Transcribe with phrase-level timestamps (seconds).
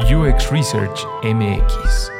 [0.00, 2.10] UX Research MX.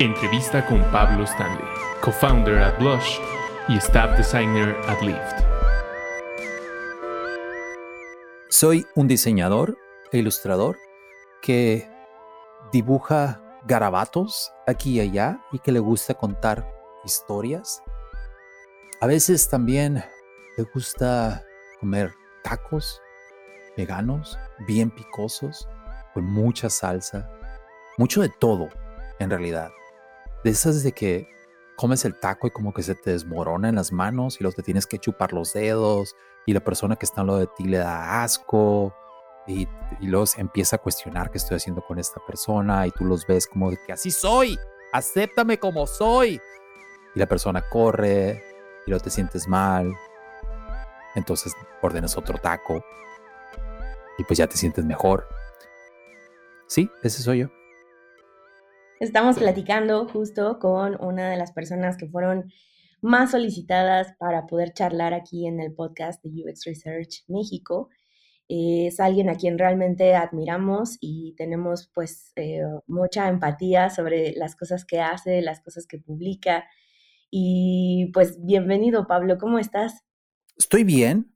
[0.00, 1.68] Entrevista con Pablo Stanley,
[2.00, 3.18] co-founder at Blush
[3.68, 5.44] y staff designer at Lyft.
[8.48, 9.76] Soy un diseñador
[10.12, 10.78] e ilustrador
[11.42, 11.86] que
[12.72, 16.66] dibuja garabatos aquí y allá y que le gusta contar
[17.04, 17.82] historias.
[19.02, 20.02] A veces también
[20.56, 21.44] le gusta
[21.80, 23.00] comer tacos
[23.76, 25.68] veganos, bien picosos,
[26.14, 27.30] con mucha salsa,
[27.98, 28.68] mucho de todo,
[29.18, 29.70] en realidad.
[30.44, 31.28] De esas de que
[31.76, 34.62] comes el taco y como que se te desmorona en las manos y los te
[34.62, 37.78] tienes que chupar los dedos y la persona que está en lo de ti le
[37.78, 38.94] da asco
[39.46, 39.68] y,
[40.00, 43.70] luego empieza a cuestionar qué estoy haciendo con esta persona y tú los ves como
[43.70, 44.58] de que así soy,
[44.92, 46.40] acéptame como soy.
[47.14, 48.42] Y la persona corre
[48.86, 49.92] y luego te sientes mal.
[51.16, 52.84] Entonces ordenas otro taco
[54.18, 55.26] y pues ya te sientes mejor.
[56.68, 57.48] Sí, ese soy yo.
[59.00, 62.52] Estamos platicando justo con una de las personas que fueron
[63.02, 67.90] más solicitadas para poder charlar aquí en el podcast de UX Research México.
[68.48, 74.84] es alguien a quien realmente admiramos y tenemos pues eh, mucha empatía sobre las cosas
[74.84, 76.64] que hace, las cosas que publica.
[77.30, 80.05] Y pues bienvenido Pablo, ¿cómo estás?
[80.56, 81.32] Estoy bien.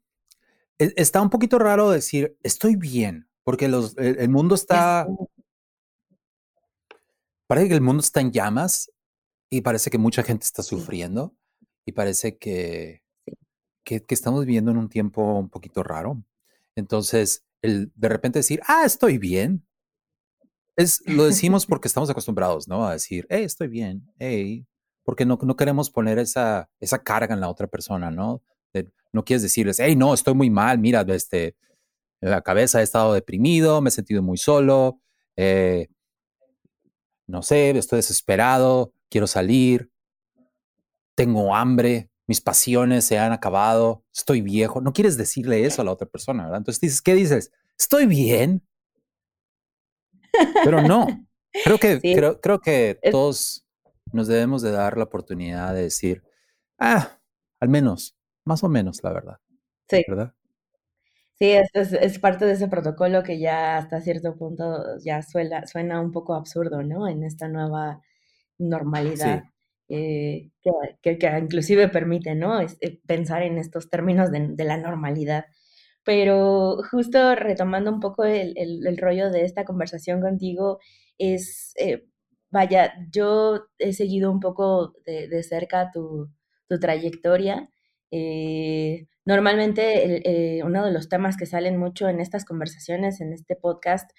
[0.78, 5.06] E, está un poquito raro decir estoy bien, porque los, el, mundo está...
[7.46, 8.92] Parece que el mundo está en llamas
[9.50, 11.34] y parece que mucha gente está sufriendo
[11.84, 13.02] y parece que,
[13.84, 16.22] que, estamos viviendo en un tiempo un poquito raro.
[16.77, 19.66] Entonces, el de repente decir, ah, estoy bien,
[20.77, 22.86] es, lo decimos porque estamos acostumbrados, ¿no?
[22.86, 24.66] A decir, hey, estoy bien, hey,
[25.02, 28.42] porque no, no queremos poner esa, esa carga en la otra persona, ¿no?
[29.12, 31.56] No quieres decirles, hey, no, estoy muy mal, mira, este,
[32.20, 35.01] la cabeza he estado deprimido, me he sentido muy solo,
[35.36, 35.89] eh,
[37.27, 39.90] no sé, estoy desesperado, quiero salir,
[41.14, 44.80] tengo hambre, mis pasiones se han acabado, estoy viejo.
[44.80, 46.58] No quieres decirle eso a la otra persona, ¿verdad?
[46.58, 47.51] Entonces dices, ¿qué dices?
[47.79, 48.63] Estoy bien.
[50.64, 51.07] Pero no.
[51.64, 53.67] Creo que, creo, creo que todos
[54.13, 56.23] nos debemos de dar la oportunidad de decir,
[56.79, 57.18] ah,
[57.58, 58.17] al menos
[58.50, 59.38] más o menos, la verdad.
[59.88, 60.05] Sí.
[60.08, 60.34] ¿Verdad?
[61.34, 66.00] Sí, es, es, parte de ese protocolo que ya hasta cierto punto ya suena, suena
[66.00, 67.06] un poco absurdo, ¿no?
[67.06, 68.02] En esta nueva
[68.58, 69.44] normalidad.
[69.89, 70.50] Eh,
[71.00, 72.60] que, que, inclusive permite, ¿no?
[72.60, 75.44] Es, eh, pensar en estos términos de, de, la normalidad.
[76.05, 80.80] Pero justo retomando un poco el, el, rollo de esta conversación contigo,
[81.18, 82.05] es, eh,
[82.50, 86.30] vaya, yo he seguido un poco de, de cerca tu,
[86.68, 87.70] tu trayectoria
[88.10, 93.56] eh, normalmente eh, uno de los temas que salen mucho en estas conversaciones, en este
[93.56, 94.10] podcast,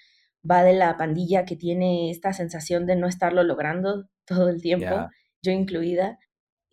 [0.48, 5.08] va de la pandilla que tiene esta sensación de no estarlo logrando todo el tiempo,
[5.42, 6.18] yo incluida.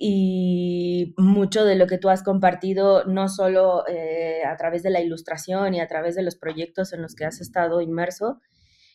[0.02, 5.02] Y mucho de lo que tú has compartido, no solo eh, a través de la
[5.02, 8.40] ilustración y a través de los proyectos en los que has estado inmerso,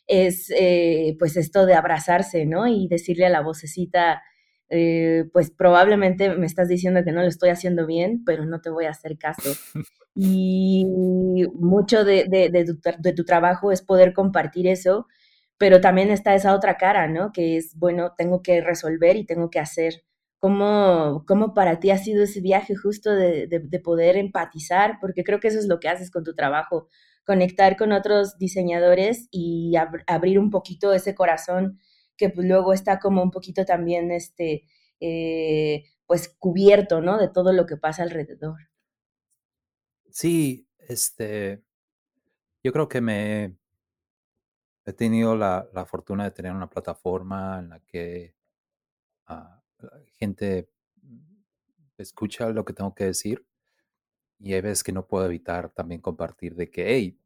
[0.06, 0.48] es
[1.18, 2.66] pues esto de abrazarse, ¿no?
[2.66, 4.22] Y decirle a la vocecita,
[4.76, 8.70] eh, pues probablemente me estás diciendo que no lo estoy haciendo bien, pero no te
[8.70, 9.50] voy a hacer caso.
[10.16, 10.86] Y
[11.54, 15.08] mucho de, de, tu, trabajo es poder compartir eso,
[15.58, 17.32] pero también está esa otra cara, ¿no?
[17.32, 20.04] Que es, bueno, tengo que resolver y tengo que hacer.
[20.38, 24.98] ¿Cómo, cómo para ti ha sido ese viaje justo de, poder empatizar?
[25.00, 26.86] Porque creo que eso es lo que haces con tu trabajo,
[27.26, 29.74] conectar con otros diseñadores y
[30.06, 31.80] abrir un poquito ese corazón
[32.16, 34.64] que pues, luego está como un poquito también, este,
[35.00, 37.18] eh, pues cubierto, ¿no?
[37.18, 38.68] De todo lo que pasa alrededor.
[40.10, 41.62] Sí, este,
[42.62, 43.56] yo creo que me
[44.84, 48.34] he tenido la, fortuna de tener una plataforma en la que
[49.28, 49.62] la
[50.16, 50.68] gente
[51.98, 53.46] escucha lo que tengo que decir
[54.38, 57.18] y hay veces que no puedo evitar también compartir de que, hey,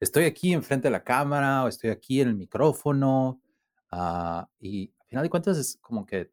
[0.00, 3.40] estoy aquí enfrente de la cámara o estoy aquí en el micrófono
[3.92, 6.32] Ah, y al final de cuentas es como que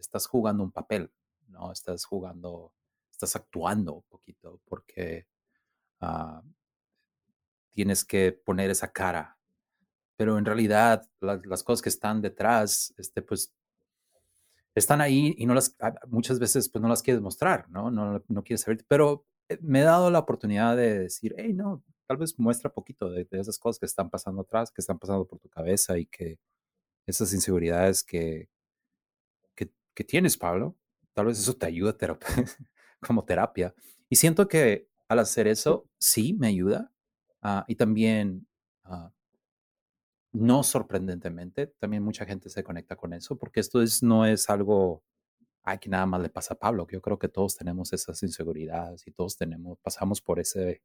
[0.00, 1.12] estás jugando un papel,
[1.48, 1.70] ¿no?
[1.70, 2.74] Estás jugando,
[3.12, 5.28] estás actuando un poquito porque
[6.00, 6.42] ah,
[7.70, 9.38] tienes que poner esa cara.
[10.16, 13.54] Pero en realidad las cosas que están detrás, este, pues
[14.74, 17.92] están ahí y no las, ah, muchas veces pues no las quieres mostrar, ¿no?
[17.92, 21.84] No, no quieres saber, pero eh, me he dado la oportunidad de decir, hey, no,
[22.08, 25.26] tal vez muestra poquito de, de, esas cosas que están pasando atrás, que están pasando
[25.26, 26.38] por tu cabeza y que
[27.08, 28.48] esas inseguridades que,
[29.54, 30.76] que, tienes, Pablo.
[31.12, 31.96] Tal vez eso te ayuda
[33.00, 33.74] como terapia.
[34.08, 36.92] Y siento que al hacer eso, sí me ayuda.
[37.42, 38.46] Ah, y también,
[38.84, 39.12] ah,
[40.32, 45.02] no sorprendentemente, también mucha gente se conecta con eso, porque esto es, no es algo
[45.64, 46.86] ay, que nada más le pasa a Pablo.
[46.90, 50.82] Yo creo que todos tenemos esas inseguridades y todos tenemos, pasamos por ese,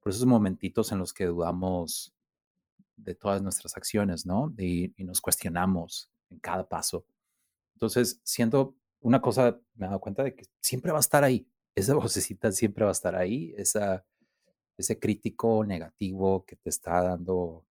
[0.00, 2.14] por esos momentitos en los que dudamos
[3.04, 4.52] de todas nuestras acciones, ¿no?
[4.58, 7.04] Y, y nos cuestionamos en cada paso.
[7.74, 11.46] Entonces, siento una cosa, me he dado cuenta de que siempre va a estar ahí.
[11.74, 13.54] Esa vocecita siempre va a estar ahí.
[13.56, 14.04] Esa,
[14.76, 17.64] ese crítico negativo que te está dando,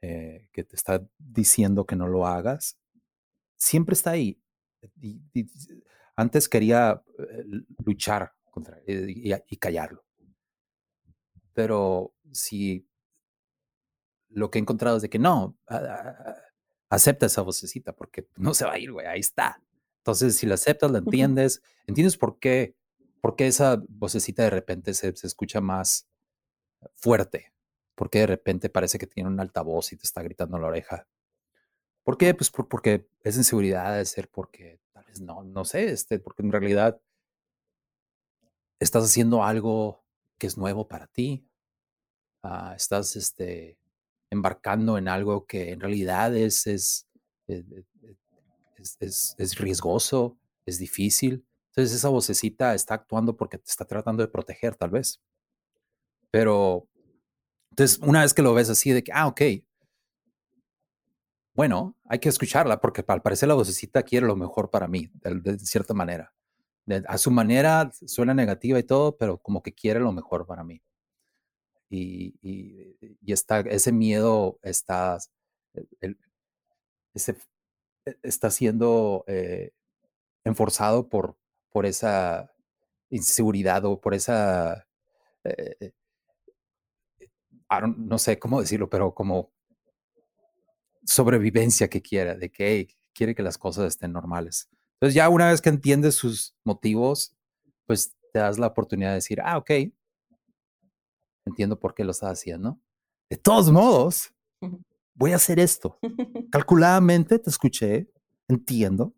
[0.00, 2.78] eh, que te está diciendo que no lo hagas,
[3.56, 4.38] siempre está ahí.
[5.00, 5.46] Y, y,
[6.16, 7.44] antes quería eh,
[7.84, 9.06] luchar contra eh,
[9.48, 10.04] y, callarlo.
[11.54, 12.86] Pero si
[14.32, 15.56] lo que he encontrado es de que no,
[16.88, 19.62] acepta esa vocecita porque no se va a ir, güey, ahí está.
[19.98, 22.74] Entonces, si la aceptas, la entiendes, entiendes por qué,
[23.20, 26.08] por qué esa vocecita de repente se, se escucha más
[26.96, 27.52] fuerte,
[27.94, 30.68] por qué de repente parece que tiene un altavoz y te está gritando en la
[30.68, 31.06] oreja.
[32.02, 32.34] ¿Por qué?
[32.34, 36.42] Pues por, porque es inseguridad, de ser porque tal vez no, no sé, este, porque
[36.42, 37.00] en realidad
[38.80, 40.04] estás haciendo algo
[40.38, 41.48] que es nuevo para ti.
[42.42, 43.78] Uh, estás este,
[44.32, 47.06] embarcando en algo que en realidad es, es,
[47.46, 51.44] es, es, es riesgoso, es difícil.
[51.68, 55.20] Entonces esa vocecita está actuando porque te está tratando de proteger, tal vez.
[56.30, 56.88] Pero,
[57.70, 59.42] entonces, una vez que lo ves así de que, ah, ok,
[61.54, 65.40] bueno, hay que escucharla porque al parecer la vocecita quiere lo mejor para mí, de,
[65.40, 66.32] de cierta manera.
[66.86, 70.64] De, a su manera suena negativa y todo, pero como que quiere lo mejor para
[70.64, 70.80] mí.
[71.94, 75.18] Y, y, y está, ese miedo está,
[76.00, 76.16] el,
[77.12, 77.36] ese,
[78.22, 79.72] está siendo eh,
[80.42, 81.36] enforzado por,
[81.70, 82.50] por esa
[83.10, 84.86] inseguridad o por esa,
[85.44, 85.92] eh,
[87.98, 89.52] no sé cómo decirlo, pero como
[91.04, 94.70] sobrevivencia que quiera, de que quiere que las cosas estén normales.
[94.94, 97.36] Entonces ya una vez que entiendes sus motivos,
[97.84, 99.70] pues te das la oportunidad de decir, ah, ok,
[101.44, 102.78] entiendo por qué lo estás haciendo.
[103.28, 104.32] De todos modos,
[105.14, 105.98] voy a hacer esto.
[106.50, 108.10] Calculadamente te escuché,
[108.48, 109.14] entiendo,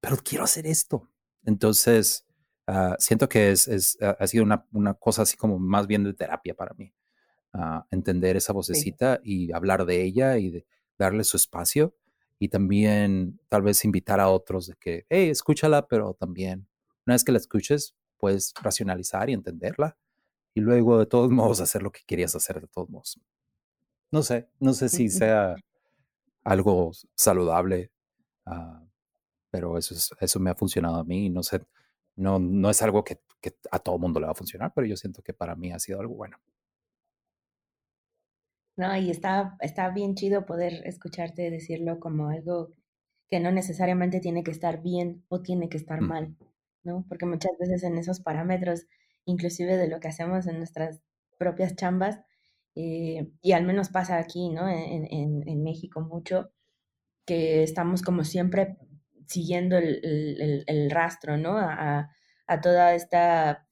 [0.00, 1.08] pero quiero hacer esto.
[1.44, 2.26] Entonces,
[2.68, 6.14] uh, siento que es, es, ha sido una, una, cosa así como más bien de
[6.14, 6.92] terapia para mí.
[7.54, 9.48] Uh, entender esa vocecita sí.
[9.48, 10.66] y hablar de ella y de,
[10.98, 11.94] darle su espacio
[12.38, 16.66] y también tal vez invitar a otros de que, hey, escúchala, pero también
[17.06, 19.96] una vez que la escuches, puedes racionalizar y entenderla
[20.54, 23.20] y luego de todos modos hacer lo que querías hacer de todos modos.
[24.10, 25.56] No sé, no sé si sea
[26.44, 27.90] algo saludable,
[28.46, 28.86] uh,
[29.50, 31.30] pero eso, es, eso me ha funcionado a mí.
[31.30, 31.62] No sé,
[32.16, 34.96] no, no es algo que, que a todo mundo le va a funcionar, pero yo
[34.96, 36.38] siento que para mí ha sido algo bueno.
[38.76, 42.70] No, y está, está bien chido poder escucharte decirlo como algo
[43.28, 46.36] que no necesariamente tiene que estar bien o tiene que estar mal,
[46.82, 47.04] ¿no?
[47.08, 48.86] Porque muchas veces en esos parámetros,
[49.24, 51.00] inclusive de lo que hacemos en nuestras
[51.38, 52.20] propias chambas,
[52.74, 54.68] eh, y al menos pasa aquí, ¿no?
[54.68, 56.52] En, en, en, México mucho,
[57.26, 58.78] que estamos como siempre
[59.26, 61.58] siguiendo el, el, el rastro, ¿no?
[61.58, 62.10] A,
[62.46, 63.68] a, toda esta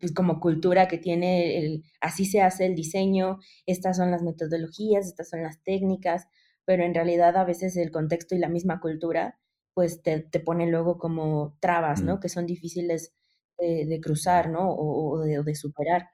[0.00, 5.06] pues como cultura que tiene el, así se hace el diseño, estas son las metodologías,
[5.06, 6.26] estas son las técnicas,
[6.64, 9.38] pero en realidad a veces el contexto y la misma cultura
[9.74, 12.16] pues te, te pone luego como trabas, ¿no?
[12.16, 12.20] Mm.
[12.20, 13.14] Que son difíciles
[13.58, 14.70] de, cruzar, ¿no?
[14.70, 16.08] O, de, superar.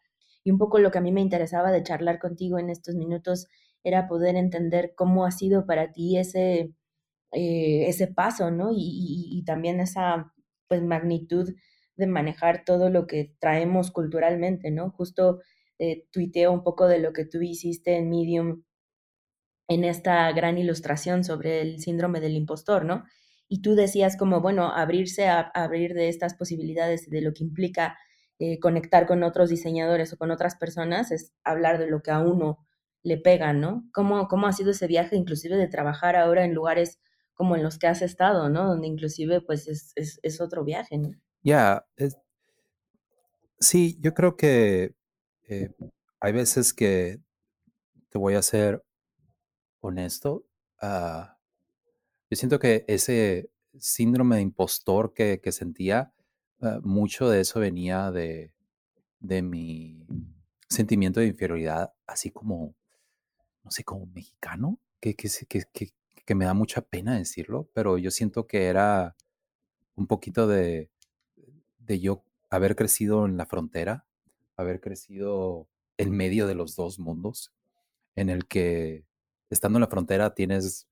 [0.45, 3.49] Y un poco lo que a mí me interesaba de charlar contigo en estos minutos
[3.85, 6.75] era poder entender cómo ha sido para ti ese,
[7.33, 8.71] eh, ese paso, ¿no?
[8.75, 10.33] Y también esa
[10.69, 11.55] pues magnitud
[11.97, 14.91] de manejar todo lo que traemos culturalmente, ¿no?
[14.91, 15.41] Justo
[15.79, 18.63] eh, tuiteo un poco de lo que tú hiciste en Medium
[19.69, 23.05] en esta gran ilustración sobre el síndrome del impostor, ¿no?
[23.53, 27.99] Y tú decías como, bueno, abrirse a, abrir de estas posibilidades de lo que implica
[28.39, 32.21] eh, conectar con otros diseñadores o con otras personas es hablar de lo que a
[32.21, 32.67] uno
[33.03, 33.87] le pega, ¿no?
[33.93, 36.99] ¿Cómo, cómo ha sido ese viaje, inclusive de trabajar ahora en lugares
[37.35, 38.67] como en los que has estado, ¿no?
[38.67, 41.11] Donde inclusive pues es, es, es otro viaje, ¿no?
[41.43, 42.09] Ya, yeah,
[43.61, 44.95] sí, yo creo que
[45.47, 45.69] eh,
[46.21, 47.21] hay veces que
[48.09, 48.83] te voy a ser
[49.81, 50.47] honesto.
[50.81, 51.27] Uh,
[52.33, 56.15] yo siento que ese síndrome de impostor que, que sentía,
[56.61, 58.55] uh, mucho de eso venía de,
[59.21, 60.07] de mi
[60.67, 62.75] sentimiento de inferioridad, así como,
[63.63, 65.91] no sé, como mexicano, que, que, que, que,
[66.25, 69.15] que me da mucha pena decirlo, pero yo siento que era
[69.95, 70.89] un poquito de
[71.81, 74.07] de yo haber crecido en la frontera,
[74.57, 77.53] haber crecido en medio de los dos mundos,
[78.17, 79.05] en el que
[79.51, 80.89] estando en la frontera tienes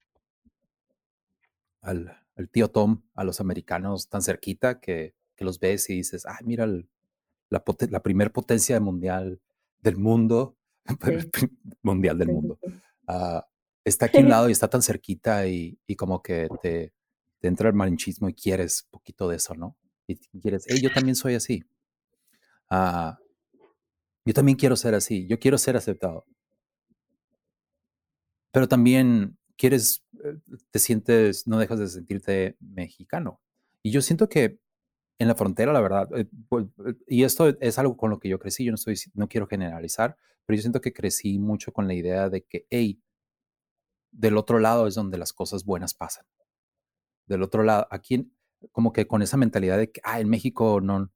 [1.80, 2.16] al,
[2.52, 7.64] tío Tom, a los americanos tan cerquita que, los ves y dices, ay, mira la,
[7.88, 9.40] la primer potencia mundial
[9.80, 10.58] del mundo,
[11.82, 12.58] mundial del mundo,
[13.06, 13.46] ah,
[13.82, 16.92] está aquí a un lado y está tan cerquita y, como que te,
[17.40, 19.76] entra el malinchismo y quieres poquito de eso, ¿no?
[20.06, 21.64] Y quieres, hey, yo también soy así.
[22.68, 23.18] Ah,
[24.24, 26.26] yo también quiero ser así, yo quiero ser aceptado.
[28.52, 30.04] Pero también quieres,
[30.70, 33.40] te sientes, no dejas de sentirte mexicano.
[33.82, 34.58] Y yo siento que
[35.18, 38.28] en la frontera, la verdad, eh, pues, eh, y esto es algo con lo que
[38.28, 41.86] yo crecí, yo no, estoy, no quiero generalizar, pero yo siento que crecí mucho con
[41.86, 43.00] la idea de que, hey,
[44.10, 46.24] del otro lado es donde las cosas buenas pasan.
[47.26, 48.32] Del otro lado, aquí
[48.72, 51.10] como que con esa mentalidad de que, ah, en México no,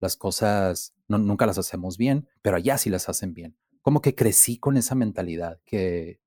[0.00, 3.56] las cosas no, nunca las hacemos bien, pero allá sí las hacen bien.
[3.82, 6.20] Como que crecí con esa mentalidad que,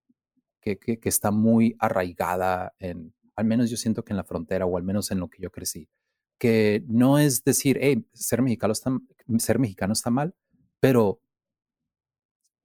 [0.59, 4.83] que, está muy arraigada en, al menos yo siento que en la frontera o al
[4.83, 5.89] menos en lo que yo crecí,
[6.37, 8.91] que no es decir, hey, ser mexicano está,
[9.37, 10.35] ser mexicano está mal,
[10.79, 11.21] pero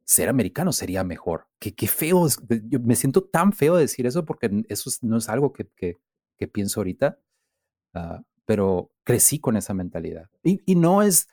[0.05, 1.47] ser americano sería mejor.
[1.59, 2.27] Qué, qué feo,
[2.69, 6.49] yo me siento tan feo de decir eso porque eso no es algo que, que,
[6.49, 7.19] pienso ahorita,
[7.95, 10.29] uh, pero crecí con esa mentalidad.
[10.43, 11.27] Y, y, no es,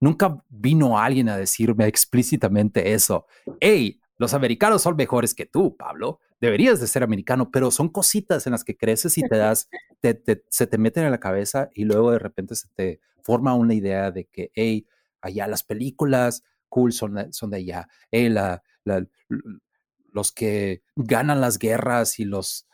[0.00, 3.26] nunca vino alguien a decirme explícitamente eso.
[3.60, 6.20] Hey, los americanos son mejores que tú, Pablo.
[6.42, 10.12] Deberías de ser americano, pero son cositas en las que creces y te das, te,
[10.12, 13.72] te, se te meten en la cabeza y luego de repente se te forma una
[13.72, 14.86] idea de que, hey,
[15.22, 17.88] allá las películas cool son son de allá.
[18.10, 19.06] Hey, la, la,
[20.12, 22.66] los que ganan las guerras y los,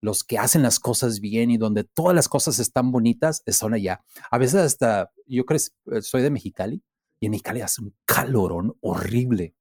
[0.00, 4.04] los que hacen las cosas bien y donde todas las cosas están bonitas son allá.
[4.32, 5.60] A veces hasta, yo creo,
[5.92, 6.82] eh, soy de Mexicali
[7.20, 9.54] y en Mexicali hace un calorón horrible,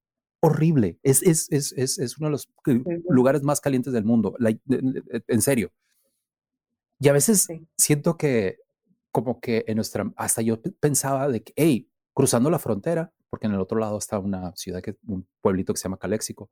[0.45, 0.99] horrible.
[1.03, 2.49] Es, es, es, es, uno de los
[3.09, 5.71] lugares más calientes del mundo, en serio.
[6.99, 7.47] Y a veces
[7.77, 8.59] siento que
[9.11, 13.53] como que en nuestra, hasta yo pensaba de que, hey, cruzando la frontera, porque en
[13.53, 16.49] el otro lado está una ciudad, que, un pueblito que se llama Caléxico,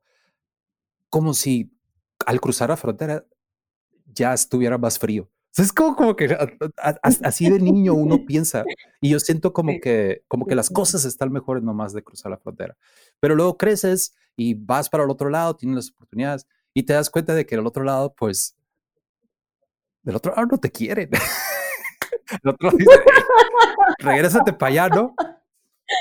[1.08, 1.76] como si
[2.26, 3.26] al cruzar la frontera
[4.06, 5.30] ya estuviera más frío.
[5.56, 6.36] Es como, como que
[7.22, 8.64] así de niño uno piensa
[9.00, 12.38] y yo siento como que, como que las cosas están mejores nomás de cruzar la
[12.38, 12.76] frontera.
[13.20, 17.08] Pero luego creces y vas para el otro lado, tienes las oportunidades y te das
[17.08, 18.56] cuenta de que el otro lado, pues,
[20.02, 21.08] del otro lado no te quieren.
[22.42, 23.00] el otro lado dice,
[23.98, 25.14] regrésate para allá, ¿no?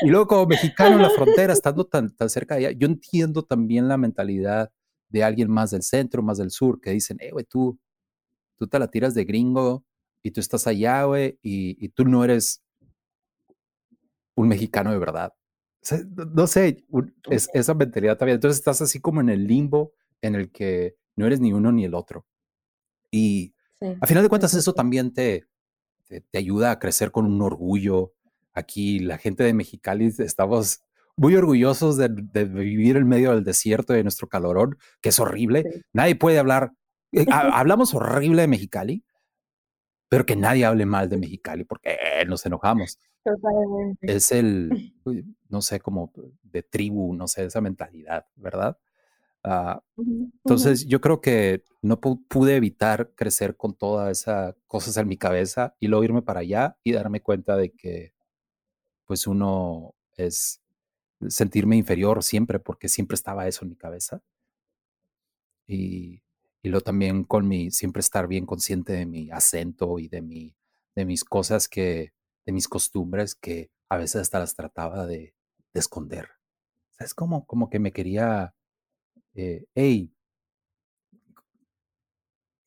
[0.02, 3.44] Y luego como mexicano en la frontera, estando tan, tan cerca de allá, yo entiendo
[3.44, 4.72] también la mentalidad
[5.10, 7.78] de alguien más del centro, más del sur, que dicen, eh, güey, tú,
[8.64, 9.84] tú te la tiras de gringo
[10.22, 12.64] y tú estás allá, güey, y, tú no eres
[14.36, 15.34] un mexicano de verdad.
[16.34, 16.86] no sé,
[17.30, 18.36] es, esa mentalidad también.
[18.36, 21.84] Entonces estás así como en el limbo en el que no eres ni uno ni
[21.84, 22.26] el otro.
[23.12, 23.54] Y
[24.00, 25.46] a final de cuentas eso también te,
[26.08, 28.14] te, ayuda a crecer con un orgullo.
[28.54, 30.84] Aquí la gente de Mexicali estamos
[31.18, 35.84] muy orgullosos de, vivir en medio del desierto de nuestro calorón, que es horrible.
[35.92, 36.72] Nadie puede hablar,
[37.32, 39.04] hablamos horrible de Mexicali,
[40.10, 43.00] pero que nadie hable mal de Mexicali porque eh, nos enojamos.
[44.02, 44.94] Es el,
[45.50, 46.12] no sé, como
[46.44, 48.78] de tribu, no sé, esa mentalidad, ¿verdad?
[49.46, 55.18] Ah, entonces yo creo que no pude evitar crecer con todas esas cosas en mi
[55.18, 58.14] cabeza y luego irme para allá y darme cuenta de que
[59.06, 60.62] pues uno es
[61.28, 64.22] sentirme inferior siempre, porque siempre estaba eso en mi cabeza.
[65.68, 66.23] Y,
[66.64, 70.56] y luego también con mi, siempre estar bien consciente de mi acento y de, mi,
[70.96, 72.14] de mis cosas que,
[72.46, 75.36] de mis costumbres que a veces hasta las trataba de,
[75.74, 76.30] esconder.
[77.00, 78.54] es como, como que me quería,
[79.34, 80.14] eh, hey,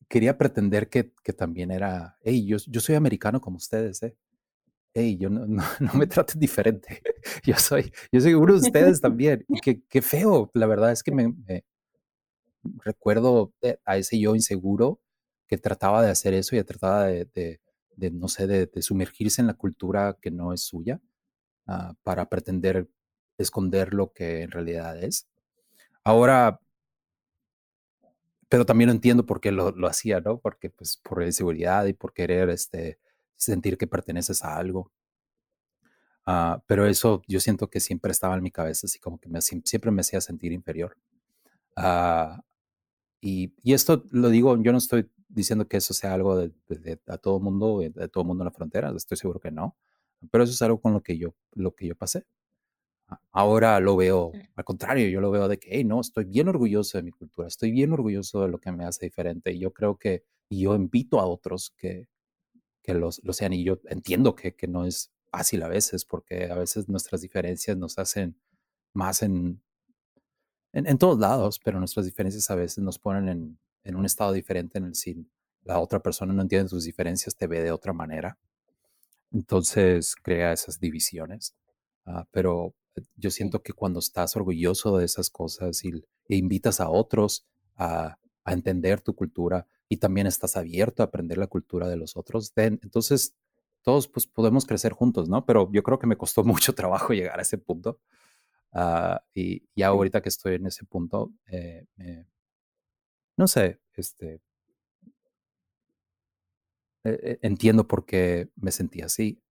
[0.09, 4.15] quería pretender que, que también era, hey, yo, yo soy americano como ustedes, ¿eh?
[4.93, 5.45] hey, yo no,
[5.79, 7.01] no, me traten diferente.
[7.43, 9.45] Yo soy, yo soy uno de ustedes también.
[9.47, 10.49] Y qué, qué feo.
[10.53, 11.33] La verdad es que me,
[12.83, 13.53] recuerdo
[13.85, 14.99] a ese yo inseguro
[15.47, 17.59] que trataba de hacer eso y trataba de,
[17.95, 20.99] de, no sé, de, sumergirse en la cultura que no es suya
[21.67, 22.89] ah, para pretender
[23.37, 25.27] esconder lo que en realidad es.
[26.03, 26.59] Ahora,
[28.49, 30.39] pero también entiendo por qué lo, lo hacía, ¿no?
[30.39, 32.99] Porque pues por inseguridad y por querer este,
[33.35, 34.91] sentir que perteneces a algo.
[36.25, 39.41] Ah, pero eso yo siento que siempre estaba en mi cabeza, así como que me,
[39.41, 40.97] siempre me hacía sentir inferior.
[41.77, 42.41] Uh,
[43.21, 47.17] y, y, esto lo digo, yo no estoy diciendo que eso sea algo de, a
[47.17, 49.75] todo mundo, de todo mundo en la frontera, estoy seguro que no.
[50.31, 52.25] Pero eso es algo con lo que yo, lo que yo pasé.
[53.31, 56.97] Ahora lo veo al contrario, yo lo veo de que, hey, no, estoy bien orgulloso
[56.97, 59.51] de mi cultura, estoy bien orgulloso de lo que me hace diferente.
[59.53, 62.09] Y yo creo que, y yo invito a otros que,
[62.83, 63.53] que los, lo sean.
[63.53, 67.77] Y yo entiendo que, que no es fácil a veces, porque a veces nuestras diferencias
[67.77, 68.37] nos hacen
[68.93, 69.61] más en,
[70.85, 74.77] en, todos lados, pero nuestras diferencias a veces nos ponen en, en un estado diferente
[74.77, 75.25] en el si
[75.63, 78.37] la otra persona no entiende tus diferencias, te ve de otra manera.
[79.31, 81.55] Entonces crea esas divisiones.
[82.05, 85.89] Ah, pero eh, yo siento que cuando estás orgulloso de esas cosas y,
[86.29, 91.37] e invitas a otros a, a, entender tu cultura y también estás abierto a aprender
[91.37, 93.35] la cultura de los otros, entonces
[93.81, 95.45] todos pues podemos crecer juntos, ¿no?
[95.45, 97.99] Pero yo creo que me costó mucho trabajo llegar a ese punto.
[98.77, 101.87] Uh, y ya ahorita que estoy en ese punto, eh,
[103.35, 104.39] no sé, este,
[107.03, 109.41] eh, entiendo por qué me sentí así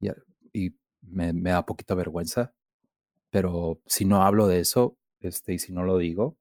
[0.00, 0.08] y,
[0.52, 2.54] y me, me, da poquita vergüenza,
[3.30, 6.36] pero si no hablo de eso este, y si no lo digo,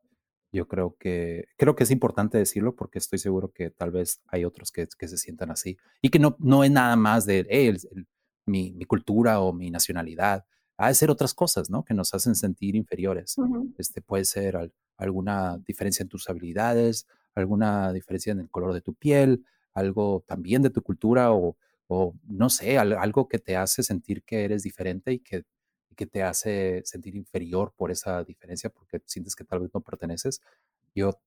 [0.51, 4.45] yo creo que, creo que es importante decirlo porque estoy seguro que tal vez hay
[4.45, 7.75] otros que, que se sientan así y que no, no es nada más de hey,
[8.45, 10.45] mi, mi, cultura o mi nacionalidad,
[10.81, 11.83] ha de ser otras cosas, ¿no?
[11.83, 13.35] Que nos hacen sentir inferiores.
[13.77, 18.93] este, puede ser alguna diferencia en tus habilidades, alguna diferencia en el color de tu
[18.93, 21.55] piel, algo también de tu cultura o,
[21.87, 25.45] o no sé, algo que te hace sentir que eres diferente y que
[25.95, 30.41] que te hace sentir inferior por esa diferencia, porque sientes que tal vez no perteneces,
[30.95, 31.19] yo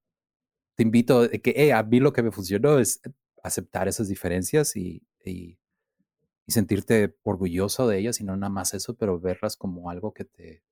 [0.75, 3.01] te invito a que a mí lo que me funcionó es
[3.43, 5.59] aceptar esas diferencias y, y,
[6.53, 10.63] sentirte orgulloso de ellas y no nada más eso, pero verlas como algo que te,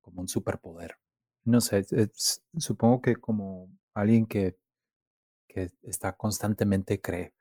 [0.00, 0.96] como un superpoder.
[1.44, 1.86] No sé,
[2.56, 4.56] supongo que como alguien que,
[5.48, 7.34] que está constantemente cre,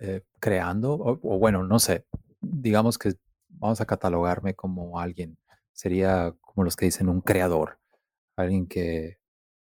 [0.00, 2.06] eh, creando, o bueno, no sé,
[2.40, 3.14] digamos que
[3.48, 5.38] vamos a catalogarme como alguien.
[5.72, 7.78] Sería como los que dicen un creador,
[8.36, 9.18] alguien que,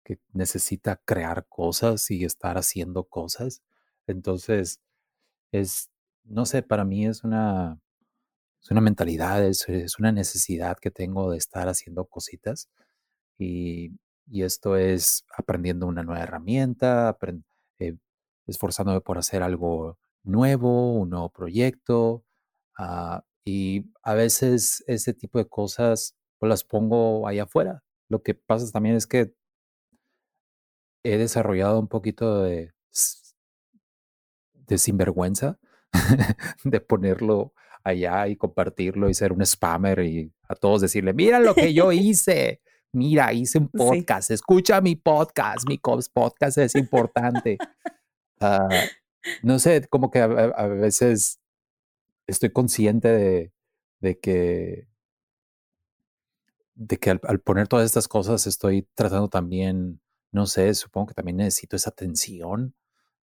[0.05, 3.63] que necesita crear cosas y estar haciendo cosas.
[4.07, 4.81] Entonces,
[5.53, 5.91] es,
[6.25, 7.81] no sé, para mí es una,
[8.63, 9.67] es una mentalidad, es,
[9.99, 12.69] una necesidad que tengo de estar haciendo cositas.
[13.39, 13.93] Y,
[14.27, 17.17] y esto es aprendiendo una nueva herramienta,
[17.81, 17.97] eh,
[18.47, 22.25] esforzándome por hacer algo nuevo, un nuevo proyecto,
[22.79, 27.83] uh, y a veces ese tipo de cosas pues las pongo ahí afuera.
[28.09, 29.35] Lo que pasa también es que
[31.05, 32.73] he desarrollado un poquito de,
[34.55, 35.59] de sinvergüenza
[36.65, 37.53] de ponerlo
[37.85, 41.93] allá y compartirlo y ser un spammer y a todos decirle, mira lo que yo
[41.93, 42.61] hice,
[42.93, 47.59] mira, hice un podcast, escucha mi podcast, mi podcast es importante.
[48.41, 48.69] Uh,
[49.43, 51.41] no sé, como que a, a, veces
[52.27, 53.53] estoy consciente de,
[54.01, 54.89] de que,
[56.75, 60.01] de que al, poner todas estas cosas estoy tratando también,
[60.33, 62.75] no sé, supongo que también necesito esa atención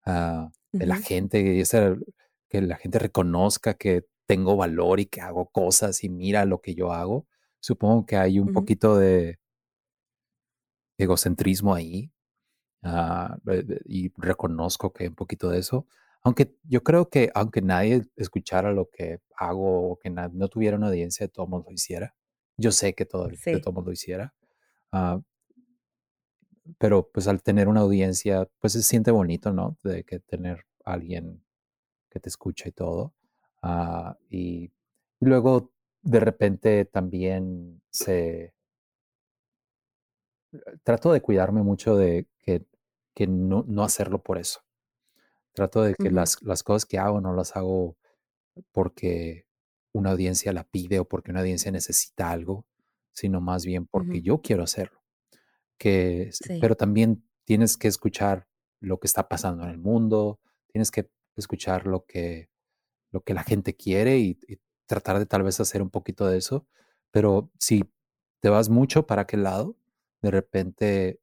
[0.05, 1.95] uh, de la gente, y esa,
[2.49, 6.75] que la gente reconozca que tengo valor y que hago cosas y mira lo que
[6.75, 7.27] yo hago.
[7.59, 8.53] Supongo que hay un uh -huh.
[8.53, 9.39] poquito de
[10.97, 12.11] egocentrismo ahí
[12.83, 13.35] uh,
[13.85, 15.87] y reconozco que hay un poquito de eso.
[16.21, 20.87] Aunque yo creo que aunque nadie escuchara lo que hago o que no tuviera una
[20.87, 22.15] audiencia, de todo mundo lo hiciera.
[22.57, 23.61] Yo sé que todo, sí.
[23.61, 24.33] todo mundo lo hiciera.
[24.91, 25.21] Uh,
[26.77, 29.77] pero pues al tener una audiencia, pues se siente bonito, ¿no?
[29.83, 31.43] De que tener alguien
[32.09, 33.13] que te escucha y todo.
[33.61, 34.71] Uh, y,
[35.19, 38.53] y, luego de repente también se...
[40.83, 42.65] Trato de cuidarme mucho de que,
[43.13, 44.61] que no, no hacerlo por eso.
[45.53, 46.15] Trato de que uh -huh.
[46.15, 47.97] las, las cosas que hago no las hago
[48.71, 49.45] porque
[49.91, 52.65] una audiencia la pide o porque una audiencia necesita algo,
[53.11, 54.23] sino más bien porque uh -huh.
[54.23, 54.99] yo quiero hacerlo.
[55.77, 56.57] Que, sí.
[56.59, 58.47] Pero también tienes que escuchar
[58.79, 60.39] lo que está pasando en el mundo,
[60.71, 62.49] tienes que escuchar lo que,
[63.11, 64.39] lo que la gente quiere y,
[64.87, 66.65] tratar de tal vez hacer un poquito de eso.
[67.11, 67.83] Pero si
[68.39, 69.75] te vas mucho para aquel lado,
[70.21, 71.19] de repente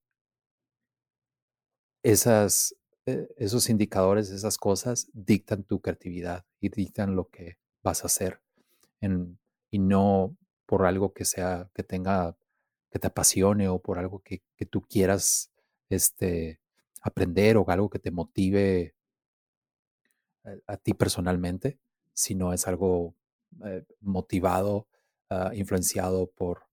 [2.05, 2.77] esas,
[3.07, 8.41] eh, esos indicadores, esas cosas dictan tu creatividad y dictan lo que vas a hacer
[9.71, 12.37] y no por algo que sea, que tenga,
[12.91, 15.51] que te apasione o por algo que, que tú quieras
[15.89, 16.61] este,
[17.03, 18.96] aprender o algo que te motive
[20.47, 21.79] a, a ti personalmente,
[22.15, 23.15] sino es algo
[23.65, 24.87] eh, motivado,
[25.31, 26.67] uh, influenciado por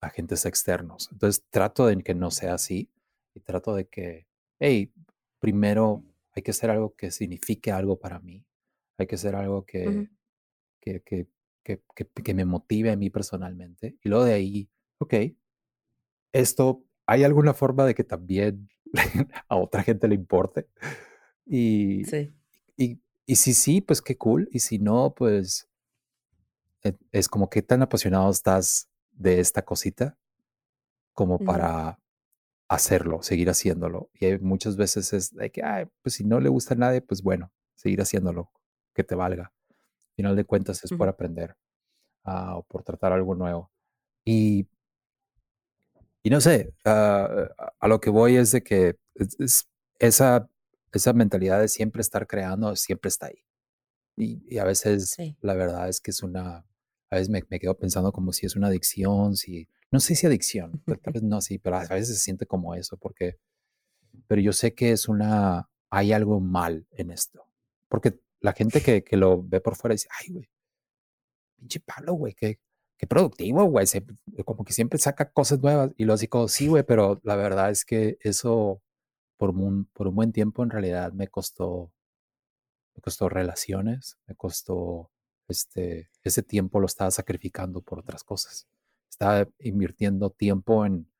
[0.00, 1.08] agentes externos.
[1.12, 2.90] Entonces trato de que no sea así
[3.34, 4.26] y trato de que,
[4.58, 4.92] hey,
[5.38, 8.44] primero hay que hacer algo que signifique algo para mí.
[8.96, 10.10] Hay que hacer algo que, uh -huh.
[10.80, 11.26] que, que,
[11.62, 11.82] que,
[12.24, 13.98] que, me motive a mí personalmente.
[14.02, 15.14] Y luego de ahí, ok,
[16.32, 18.68] esto, ¿hay alguna forma de que también
[19.48, 20.68] a otra gente le importe?
[21.44, 22.32] Y, sí.
[22.78, 24.48] Y, y si sí, pues qué cool.
[24.52, 25.68] Y si no, pues
[26.82, 30.16] e, es como que tan apasionado estás de esta cosita
[31.12, 31.98] como para
[32.68, 34.10] hacerlo, seguir haciéndolo.
[34.14, 37.22] Y muchas veces es de que, Ay, pues si no le gusta a nadie, pues
[37.22, 38.52] bueno, seguir haciéndolo,
[38.94, 39.52] que te valga.
[39.70, 41.56] Al final de cuentas es por aprender
[42.24, 43.72] uh, o por tratar algo nuevo.
[44.24, 44.68] Y,
[46.22, 47.48] y no sé, uh,
[47.80, 50.48] a lo que voy es de que es, esa,
[50.92, 53.44] esa mentalidad de siempre estar creando siempre está ahí.
[54.16, 56.64] Y, y a veces la verdad es que es una,
[57.10, 60.26] a veces me, me, quedo pensando como si es una adicción, si, no sé si
[60.26, 63.38] adicción, tal vez no, sí, pero a veces se siente como eso, porque,
[64.26, 67.46] pero yo sé que es una, hay algo mal en esto,
[67.88, 70.50] porque la gente que, que lo ve por fuera dice, ay, güey,
[71.56, 72.60] pinche Pablo, güey, qué,
[72.96, 73.86] qué productivo, güey,
[74.44, 77.84] como que siempre saca cosas nuevas, y lo digo, sí, güey, pero la verdad es
[77.84, 78.82] que eso
[79.38, 81.92] por un, por un buen tiempo en realidad me costó,
[82.94, 85.10] me costó relaciones, me costó
[85.48, 88.68] este, ese tiempo lo estaba sacrificando por otras cosas.
[89.08, 91.10] Estaba invirtiendo tiempo en,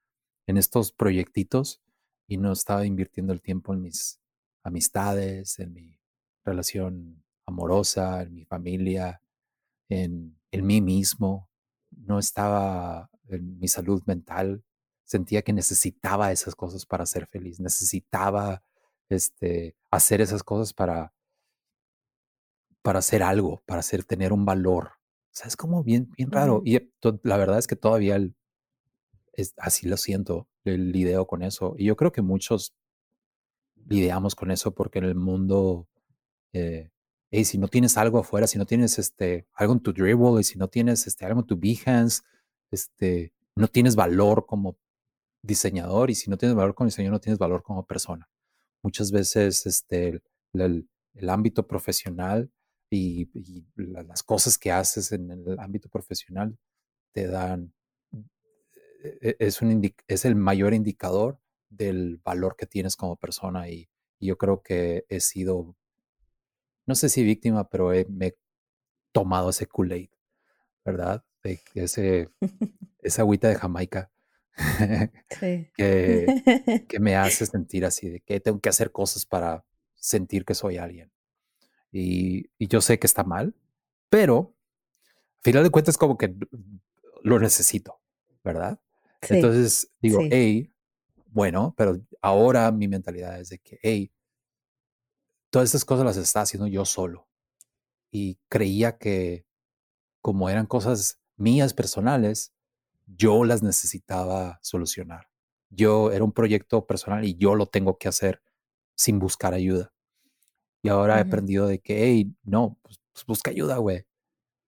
[0.46, 1.80] en estos proyectitos
[2.26, 4.20] y no estaba invirtiendo el tiempo en mis
[4.62, 5.98] amistades, en mi
[6.44, 9.22] relación amorosa, en mi familia,
[9.88, 11.48] en, en mí mismo.
[11.90, 14.62] No estaba en mi salud mental.
[15.08, 17.60] Sentía que necesitaba esas cosas para ser feliz.
[17.60, 18.62] Necesitaba
[19.08, 21.14] este, hacer esas cosas para,
[22.82, 24.88] para hacer algo, para hacer, tener un valor.
[24.88, 26.60] O sea, es como bien, bien raro.
[26.62, 26.78] Y
[27.22, 28.20] la verdad es que todavía
[29.32, 31.74] es, así lo siento, el lidio con eso.
[31.78, 32.74] Y yo creo que muchos
[33.86, 35.88] lidiamos con eso porque en el mundo,
[36.52, 36.90] eh,
[37.44, 40.58] si no tienes algo afuera, si no tienes este, algo en tu dribble, y si
[40.58, 42.20] no tienes este, algo en tu Behance,
[42.70, 44.76] este, no tienes valor como
[45.42, 48.28] diseñador y si no tienes valor como diseñador, no tienes valor como persona.
[48.82, 50.22] Muchas veces este,
[50.52, 52.50] el, el ámbito profesional
[52.90, 53.28] y,
[53.76, 56.56] las cosas que haces en el ámbito profesional
[57.12, 57.72] te dan,
[59.02, 63.88] e, e, es, un es el mayor indicador del valor que tienes como persona y,
[64.20, 65.76] yo creo que he sido,
[66.86, 68.38] no sé si víctima, pero me he
[69.12, 70.10] tomado ese Kool-Aid,
[70.84, 71.24] ¿verdad?
[71.44, 72.28] De ese,
[72.98, 74.10] esa agüita de Jamaica.
[75.40, 75.70] que,
[76.88, 80.78] que me hace sentir así, de que tengo que hacer cosas para sentir que soy
[80.78, 81.10] alguien.
[81.92, 83.54] Y, yo sé que está mal,
[84.10, 84.54] pero
[85.38, 86.34] al final de cuentas como que
[87.22, 88.00] lo necesito,
[88.44, 88.80] ¿verdad?
[89.22, 90.72] Entonces digo, hey,
[91.26, 94.12] bueno, pero ahora mi mentalidad es de que, hey,
[95.50, 97.26] todas estas cosas las está haciendo yo solo.
[98.10, 99.44] Y creía que
[100.20, 102.52] como eran cosas mías personales,
[103.16, 105.28] yo las necesitaba solucionar.
[105.70, 108.42] Yo era un proyecto personal y yo lo tengo que hacer
[108.94, 109.92] sin buscar ayuda.
[110.82, 114.06] Y ahora he aprendido de que, hey, no, pues, pues, busca ayuda, güey.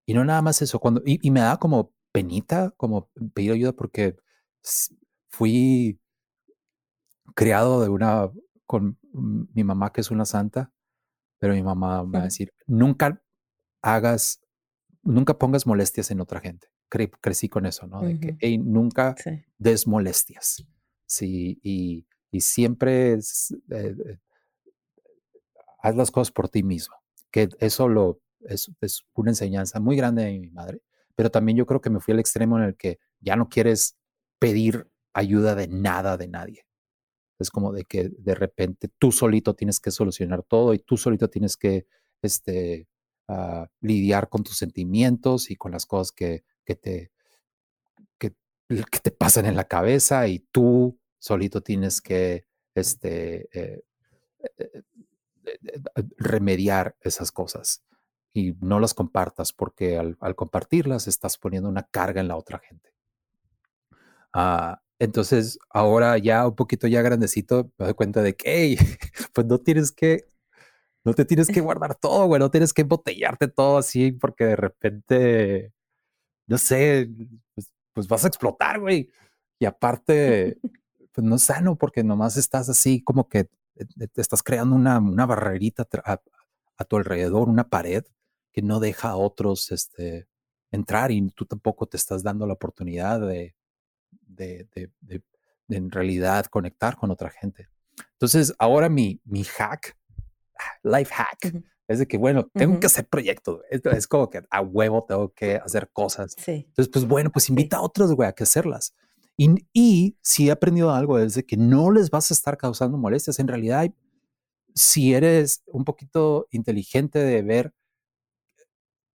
[0.07, 4.17] Y no nada más eso, cuando, y, me da como penita, como pedir ayuda porque
[5.29, 6.01] fui
[7.35, 8.31] criado de una,
[8.67, 8.99] con
[9.55, 10.73] mi mamá que es una santa,
[11.39, 13.23] pero mi mamá me va a decir, nunca
[13.83, 14.41] hagas,
[15.03, 16.69] nunca pongas molestias en otra gente.
[16.91, 18.03] Crecí con eso, ¿no?
[18.03, 19.15] De que, hey, nunca
[19.59, 20.65] des molestias.
[21.07, 24.19] Sí, y, y siempre es, eh, eh,
[25.83, 26.97] haz las cosas por ti mismo.
[27.31, 30.83] Que eso lo, es, es una enseñanza muy grande de mi madre,
[31.15, 33.97] pero también yo creo que me fui al extremo en el que ya no quieres
[34.39, 36.67] pedir ayuda de nada de nadie.
[37.39, 41.29] Es como de que de repente tú solito tienes que solucionar todo y tú solito
[41.29, 41.87] tienes que
[42.21, 42.87] este,
[43.29, 47.13] uh, lidiar con tus sentimientos y con las cosas que, que, te,
[48.19, 48.35] que,
[49.03, 53.83] te pasan en la cabeza y tú solito tienes que este, eh,
[54.59, 54.83] eh,
[56.17, 57.85] remediar esas cosas
[58.33, 62.91] y no las compartas porque al, compartirlas estás poniendo una carga en la otra gente.
[64.33, 68.77] Ah, entonces, ahora ya un poquito ya grandecito, me doy cuenta de que,
[69.35, 70.27] pues no tienes que,
[71.05, 75.73] no te tienes que guardar todo, no tienes que embotellarte todo así porque de repente,
[76.51, 77.09] no sé,
[77.55, 79.09] pues, pues vas a explotar, güey.
[79.61, 80.59] Y aparte,
[81.13, 84.99] pues no es sano porque nomás estás así como que eh, te estás creando una,
[84.99, 88.05] una barrerita a, tu alrededor, una pared
[88.53, 90.27] que no deja a otros este,
[90.73, 93.55] entrar y tú tampoco te estás dando la oportunidad de,
[94.11, 95.23] de, de,
[95.69, 97.69] en realidad conectar con otra gente.
[98.15, 99.97] Entonces, ahora mi, mi hack,
[100.83, 103.63] life hack, Es de que, bueno, tengo que hacer proyectos.
[103.69, 106.37] Es, es, como que a huevo tengo que hacer cosas.
[106.39, 106.65] Sí.
[106.69, 108.95] Entonces, pues bueno, pues invita a otros, güey, a que hacerlas.
[109.37, 112.97] Y, y si he aprendido algo es de que no les vas a estar causando
[112.97, 113.41] molestias.
[113.41, 113.91] En realidad,
[114.73, 117.75] si eres un poquito inteligente de ver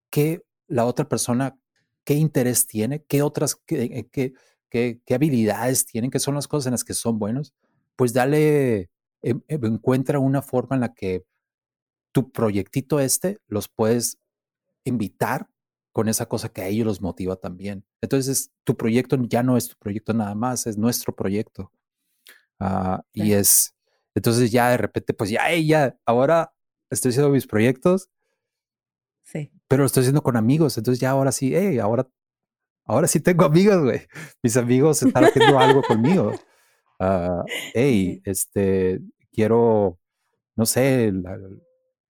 [0.08, 1.58] qué la otra persona,
[2.04, 4.32] qué interés tiene, qué otras, qué, qué,
[4.70, 7.52] qué, habilidades tienen, qué son las cosas en las que son buenos,
[7.96, 8.88] pues dale,
[9.20, 11.26] em, em, encuentra una forma en la que
[12.12, 14.18] tu proyectito este los puedes
[14.85, 15.48] invitar
[15.92, 17.85] con esa cosa que a ellos los motiva también.
[18.01, 21.70] Entonces, tu proyecto ya no es tu proyecto nada más, es nuestro proyecto.
[22.59, 23.75] Ah, y es,
[24.14, 26.55] entonces ya de repente, pues ya, ella, ahora
[26.90, 28.09] estoy haciendo mis proyectos.
[29.22, 29.51] Sí.
[29.68, 30.79] Pero lo estoy haciendo con amigos.
[30.79, 32.09] Entonces ya ahora sí, hey, ahora,
[32.85, 34.07] ahora sí tengo amigos, güey.
[34.42, 36.33] Mis amigos están haciendo algo conmigo.
[37.01, 37.42] Uh,
[37.75, 39.01] hey, este,
[39.33, 39.98] quiero,
[40.55, 41.12] no sé,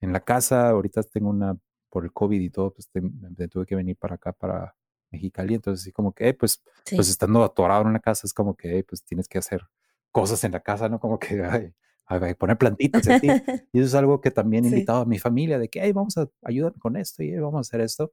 [0.03, 1.57] en la casa, ahorita tengo una,
[1.89, 4.75] por el COVID y todo, pues me tuve que venir para acá, para
[5.11, 5.55] Mexicali.
[5.55, 6.63] Entonces, sí, como que, pues,
[6.95, 9.63] pues estando atorado en una casa, es como que, pues tienes que hacer
[10.11, 10.99] cosas en la casa, ¿no?
[10.99, 13.11] Como que, ay, poner plantitas y
[13.73, 16.19] Y eso es algo que también he invitado a mi familia de que, hey, vamos
[16.19, 18.13] a ayudar con esto y vamos a hacer esto.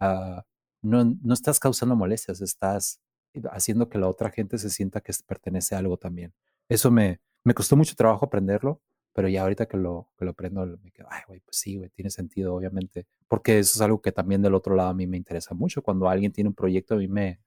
[0.00, 0.42] Uh,
[0.82, 3.00] no, no estás causando molestias, estás
[3.50, 6.34] haciendo que la otra gente se sienta que pertenece a algo también.
[6.68, 8.80] Eso me, me costó mucho trabajo aprenderlo,
[9.12, 11.90] pero ya ahorita que lo, que lo aprendo, me quedo, ay, güey, pues sí, güey,
[11.90, 15.16] tiene sentido, obviamente, porque eso es algo que también del otro lado a mí me
[15.16, 15.82] interesa mucho.
[15.82, 17.40] Cuando alguien tiene un proyecto, a mí me,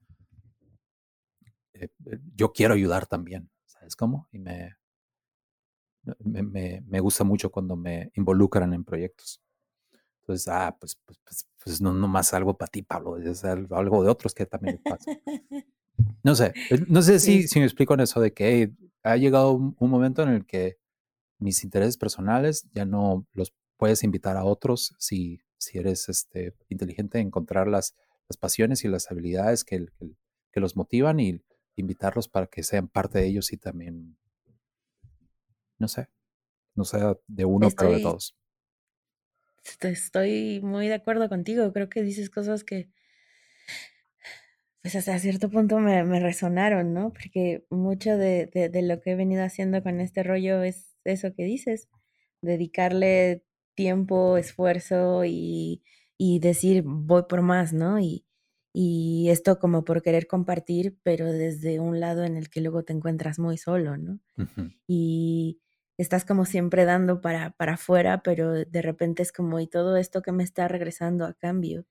[1.74, 4.28] eh, eh, yo quiero ayudar también, ¿sabes cómo?
[4.32, 4.76] Y me,
[6.20, 9.42] me, me, gusta mucho cuando me involucran en proyectos.
[10.20, 14.10] Entonces, ah, pues, pues, pues, pues no más algo para ti, Pablo, es algo de
[14.10, 15.10] otros que también pasa.
[16.22, 16.52] No sé,
[16.88, 20.30] no sé si, si me explico en eso de que ha llegado un, momento en
[20.30, 20.76] el que
[21.38, 27.18] mis intereses personales ya no los puedes invitar a otros si, si eres este, inteligente
[27.18, 27.94] en encontrar las,
[28.28, 29.86] las pasiones y las habilidades que,
[30.52, 31.42] que, los motivan y
[31.76, 34.16] invitarlos para que sean parte de ellos y también,
[35.78, 36.08] no sé,
[36.74, 38.36] no sea de uno, pero de todos.
[39.80, 41.72] Estoy muy de acuerdo contigo.
[41.72, 42.88] Creo que dices cosas que,
[44.80, 47.12] pues hasta cierto punto me, me resonaron, ¿no?
[47.12, 51.44] Porque mucho de, de, lo que he venido haciendo con este rollo es eso que
[51.44, 51.88] dices,
[52.42, 55.82] dedicarle tiempo, esfuerzo y,
[56.18, 57.98] y decir voy por más, ¿no?
[58.00, 58.24] Y,
[58.72, 62.92] y esto como por querer compartir, pero desde un lado en el que luego te
[62.92, 64.20] encuentras muy solo, ¿no?
[64.86, 65.60] Y
[65.98, 70.22] estás como siempre dando para, para afuera, pero de repente es como, y todo esto
[70.22, 71.86] que me está regresando a cambio,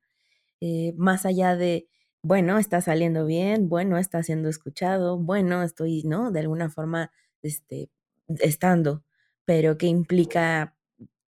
[0.61, 1.89] eh, más allá de,
[2.23, 6.31] bueno, está saliendo bien, bueno, está siendo escuchado, bueno, estoy, ¿no?
[6.31, 7.11] De alguna forma,
[7.43, 7.91] este,
[8.39, 9.04] estando,
[9.45, 10.75] pero ¿qué implica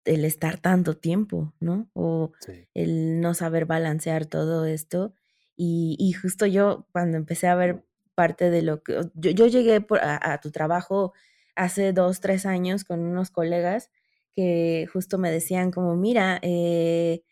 [0.04, 1.88] el estar tanto tiempo, ¿no?
[1.94, 2.32] O
[2.74, 5.14] el no saber balancear todo esto.
[5.56, 9.84] Y, y, justo yo, cuando empecé a ver parte de lo que, yo, yo llegué
[10.00, 11.12] a, tu trabajo
[11.56, 13.90] hace dos, tres años con unos colegas
[14.34, 17.22] que justo me decían como, mira, eh,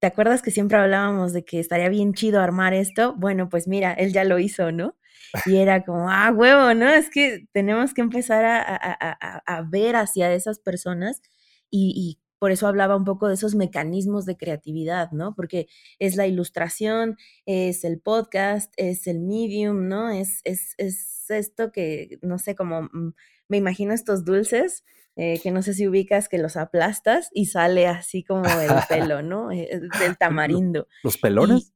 [0.00, 3.14] ¿te acuerdas que siempre hablábamos de que estaría bien chido armar esto?
[3.16, 4.96] Bueno, pues mira, él ya lo hizo, ¿no?
[5.44, 6.88] Y era como, ah, huevo, ¿no?
[6.88, 11.20] Es que tenemos que empezar a, a, a, ver hacia esas personas
[11.70, 15.34] y, y, por eso hablaba un poco de esos mecanismos de creatividad, ¿no?
[15.34, 20.10] Porque es la ilustración, es el podcast, es el medium, ¿no?
[20.10, 23.14] Es, es, es esto que, no sé, como mm,
[23.48, 24.84] me imagino estos dulces,
[25.16, 29.22] eh, que no sé si ubicas, que los aplastas y sale así como el pelo,
[29.22, 29.50] ¿no?
[29.50, 30.88] Eh, del tamarindo.
[31.02, 31.72] ¿Los pelones?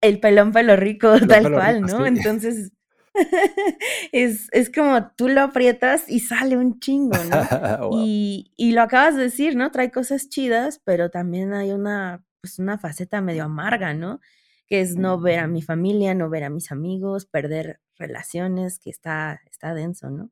[0.00, 2.06] El pelón pelo rico, tal cual, ¿no?
[2.06, 2.72] Entonces,
[4.12, 7.90] es, es, como tú lo aprietas y sale un chingo, ¿no?
[7.92, 9.70] y, y, lo acabas de decir, ¿no?
[9.70, 14.20] Trae cosas chidas, pero también hay una, pues una faceta medio amarga, ¿no?
[14.66, 18.90] Que es no ver a mi familia, no ver a mis amigos, perder relaciones, que
[18.90, 20.30] está, está denso, ¿no?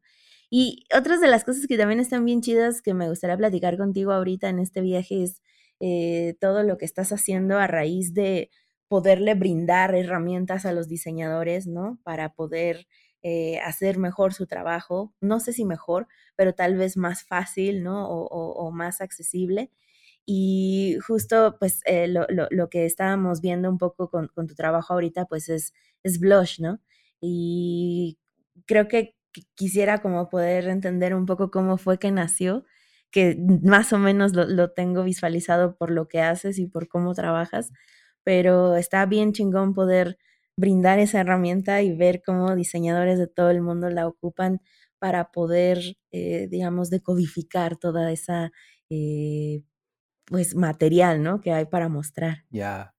[0.48, 4.12] Y otras de las cosas que también están bien chidas que me gustaría platicar contigo
[4.12, 5.42] ahorita en este viaje es
[5.80, 8.50] eh, todo lo que estás haciendo a raíz de
[8.88, 11.98] poderle brindar herramientas a los diseñadores, ¿no?
[12.04, 12.86] Para poder
[13.22, 15.14] eh, hacer mejor su trabajo.
[15.20, 18.08] No sé si mejor, pero tal vez más fácil, ¿no?
[18.08, 19.70] O, más accesible.
[20.26, 24.94] Y justo, pues, eh, lo, lo, que estábamos viendo un poco con, con, tu trabajo
[24.94, 25.72] ahorita, pues, es,
[26.02, 26.80] es Blush, ¿no?
[27.20, 28.18] Y
[28.66, 29.16] creo que
[29.54, 32.64] quisiera como poder entender un poco cómo fue que nació,
[33.10, 37.72] que más o menos lo, tengo visualizado por lo que haces y por cómo trabajas,
[38.26, 40.18] pero está bien chingón poder
[40.56, 44.60] brindar esa herramienta y ver cómo diseñadores de todo el mundo la ocupan
[44.98, 48.50] para poder, eh, digamos, decodificar toda esa,
[48.90, 49.62] eh,
[50.24, 51.40] pues material, ¿no?
[51.40, 52.44] Que hay para mostrar.
[52.50, 52.96] Ya.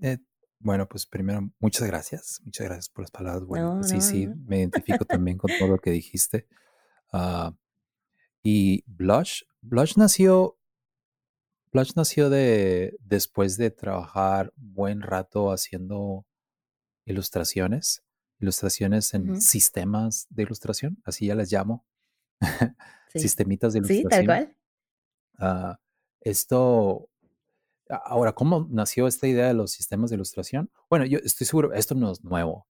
[0.00, 0.18] Eh,
[0.58, 2.40] bueno, pues primero, muchas gracias.
[2.44, 3.44] Muchas gracias por las palabras.
[3.44, 6.48] Bueno, sí, sí, me identifico también con todo lo que dijiste.
[7.12, 7.54] Ah,
[8.42, 10.58] y Blush, Blush nació,
[11.76, 16.24] Blush nació de después de trabajar buen rato haciendo
[17.04, 18.02] ilustraciones,
[18.40, 21.84] ilustraciones en sistemas de ilustración, así ya les llamo,
[23.14, 24.10] sistemitas de ilustración.
[24.10, 24.56] Sí, tal cual.
[25.38, 25.78] Ah,
[26.22, 27.10] esto,
[27.90, 30.70] ahora, ¿cómo nació esta idea de los sistemas de ilustración?
[30.88, 32.66] Bueno, yo estoy seguro, esto no es nuevo,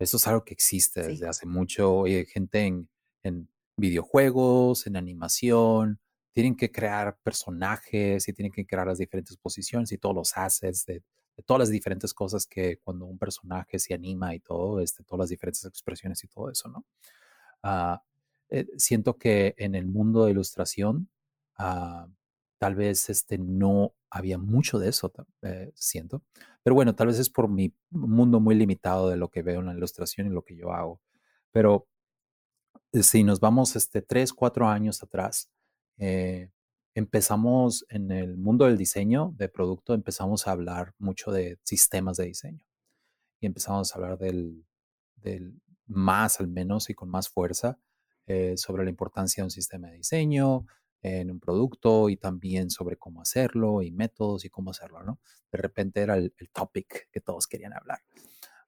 [0.00, 2.90] esto es algo que existe desde hace mucho, hay gente en,
[3.22, 6.00] en videojuegos, en animación,
[6.32, 10.86] tienen que crear personajes y tienen que crear las diferentes posiciones y todos los assets
[10.86, 11.02] de,
[11.46, 15.30] todas las diferentes cosas que cuando un personaje se anima y todo, este, todas las
[15.30, 16.84] diferentes expresiones y todo eso, ¿no?
[17.62, 18.02] Ah,
[18.50, 21.08] eh, siento que en el mundo de ilustración,
[21.56, 22.08] ah,
[22.58, 25.12] tal vez este, no había mucho de eso,
[25.42, 26.22] eh, siento.
[26.62, 29.66] Pero bueno, tal vez es por mi mundo muy limitado de lo que veo en
[29.66, 31.00] la ilustración y lo que yo hago.
[31.52, 31.86] Pero
[32.92, 35.48] eh, si nos vamos este, tres, cuatro años atrás,
[36.94, 42.26] empezamos en el mundo del diseño de producto, empezamos a hablar mucho de sistemas de
[42.26, 42.64] diseño
[43.40, 44.64] y empezamos a hablar del,
[45.16, 47.78] del más al menos y con más fuerza
[48.26, 50.66] eh, sobre la importancia de un sistema de diseño
[51.02, 55.18] en un producto y también sobre cómo hacerlo y métodos y cómo hacerlo, ¿no?
[55.50, 58.00] De repente era el, topic que todos querían hablar.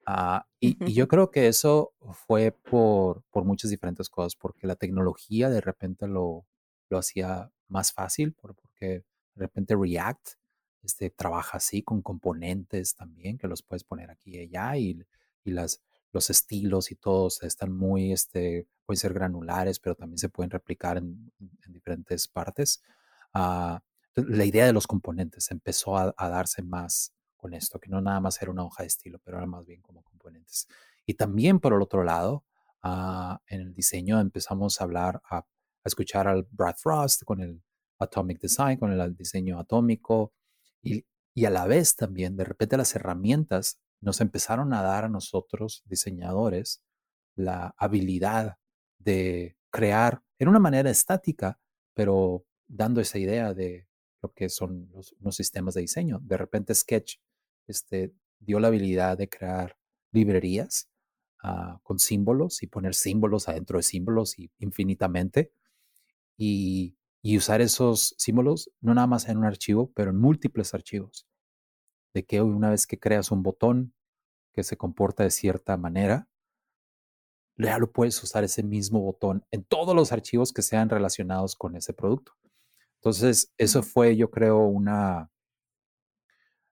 [0.07, 1.93] Ah, y, y, yo creo que eso
[2.27, 6.47] fue por, por muchas diferentes cosas, porque la tecnología de repente lo,
[6.93, 10.29] lo hacía más fácil porque de repente React
[10.83, 15.03] este, trabaja así con componentes también que los puedes poner aquí y allá y,
[15.45, 15.81] y las,
[16.13, 20.99] los estilos y todos están muy, este, pueden ser granulares, pero también se pueden replicar
[20.99, 21.33] en,
[21.67, 22.83] diferentes partes.
[23.33, 23.83] Ah,
[24.15, 28.41] la idea de los componentes empezó a, darse más con esto, que no nada más
[28.43, 30.69] era una hoja de estilo, pero era más bien como componentes.
[31.07, 32.45] Y también por el otro lado,
[32.83, 35.47] ah, en el diseño empezamos a hablar, a
[35.85, 37.63] a escuchar al Brad Frost con el
[37.99, 40.33] Atomic Design, con el diseño atómico
[40.83, 45.09] y, y a la vez también de repente las herramientas nos empezaron a dar a
[45.09, 46.83] nosotros diseñadores
[47.37, 48.59] la habilidad
[48.99, 51.59] de crear en una manera estática,
[51.95, 53.89] pero dando esa idea de
[54.23, 56.19] lo que son los, sistemas de diseño.
[56.21, 57.17] De repente Sketch
[57.67, 59.77] este, dio la habilidad de crear
[60.13, 60.89] librerías
[61.43, 65.53] ah, con símbolos y poner símbolos adentro de símbolos y infinitamente
[66.37, 66.97] y,
[67.37, 71.27] usar esos símbolos no nada más en un archivo, pero en múltiples archivos.
[72.15, 73.95] De que una vez que creas un botón
[74.53, 76.29] que se comporta de cierta manera,
[77.57, 81.77] ya lo puedes usar ese mismo botón en todos los archivos que sean relacionados con
[81.77, 82.33] ese producto.
[82.97, 85.31] Entonces, eso fue, yo creo, una,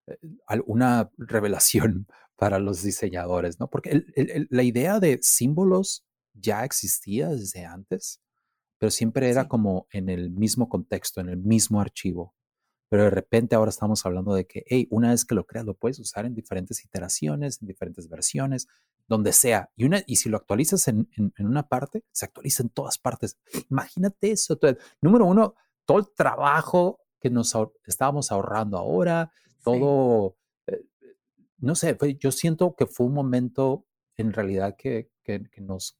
[0.06, 0.18] eh,
[0.66, 3.68] una revelación para los diseñadores, ¿no?
[3.68, 4.04] Porque
[4.48, 8.22] la idea de símbolos ya existía desde antes,
[8.80, 12.34] pero siempre era como en el mismo contexto, en el mismo archivo.
[12.88, 15.74] Pero de repente ahora estamos hablando de que, hey, una vez que lo creas, lo
[15.74, 18.68] puedes usar en diferentes iteraciones, en diferentes versiones,
[19.06, 19.70] donde sea.
[19.76, 23.38] Y, una, y si lo actualizas en, en, una parte, se actualiza en todas partes.
[23.68, 24.58] Imagínate eso.
[25.02, 29.30] número uno, todo el trabajo que nos estábamos ahorrando ahora,
[29.62, 30.86] todo, eh,
[31.58, 33.84] no sé, yo siento que fue un momento
[34.16, 35.99] en realidad que, que, que nos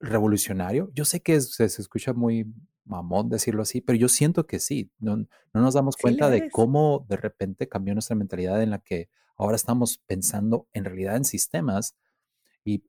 [0.00, 0.90] revolucionario.
[0.94, 2.46] Yo sé que se, escucha muy
[2.84, 4.90] mamón decirlo así, pero yo siento que sí.
[4.98, 9.08] No, no nos damos cuenta de cómo de repente cambió nuestra mentalidad en la que
[9.36, 11.96] ahora estamos pensando en realidad en sistemas
[12.64, 12.84] y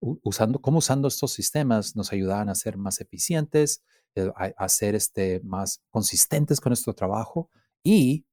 [0.00, 3.82] usando, cómo usando estos sistemas nos ayudaban a ser más eficientes,
[4.14, 7.50] eh, a, ser este, más consistentes con nuestro trabajo
[7.82, 8.26] y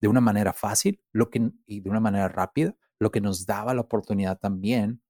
[0.00, 3.74] de una manera fácil lo que, y de una manera rápida, lo que nos daba
[3.74, 5.02] la oportunidad también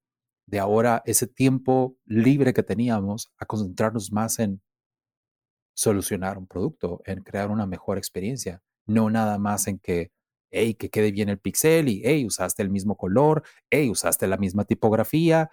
[0.51, 4.61] de ahora ese tiempo libre que teníamos a concentrarnos más en
[5.75, 10.11] solucionar un producto, en crear una mejor experiencia, no nada más en que,
[10.51, 14.37] hey, que quede bien el pixel y, hey, usaste el mismo color, hey, usaste la
[14.37, 15.51] misma tipografía.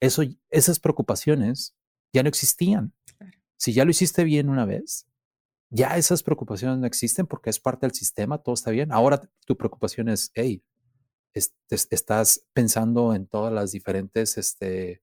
[0.00, 1.76] Eso, esas preocupaciones
[2.12, 2.92] ya no existían.
[3.56, 5.06] Si ya lo hiciste bien una vez,
[5.70, 8.90] ya esas preocupaciones no existen porque es parte del sistema, todo está bien.
[8.90, 10.64] Ahora tu preocupación es, hey,
[11.34, 15.02] estás pensando en todas las diferentes este,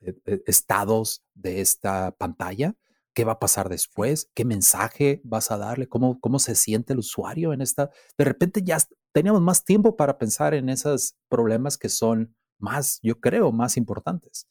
[0.00, 2.74] e, e, estados de esta pantalla.
[3.14, 4.30] ¿Qué va a pasar después?
[4.34, 5.88] ¿Qué mensaje vas a darle?
[5.88, 7.90] ¿Cómo, cómo se siente el usuario en esta?
[8.18, 8.78] De repente ya
[9.12, 14.46] teníamos más tiempo para pensar en esos problemas que son más, yo creo, más importantes.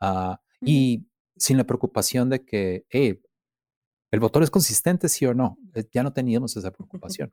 [0.00, 1.06] Ah, y
[1.36, 2.84] sin la preocupación de que,
[4.10, 5.56] ¿El botón es consistente, sí o no?
[5.74, 7.32] Eh, ya no teníamos esa preocupación.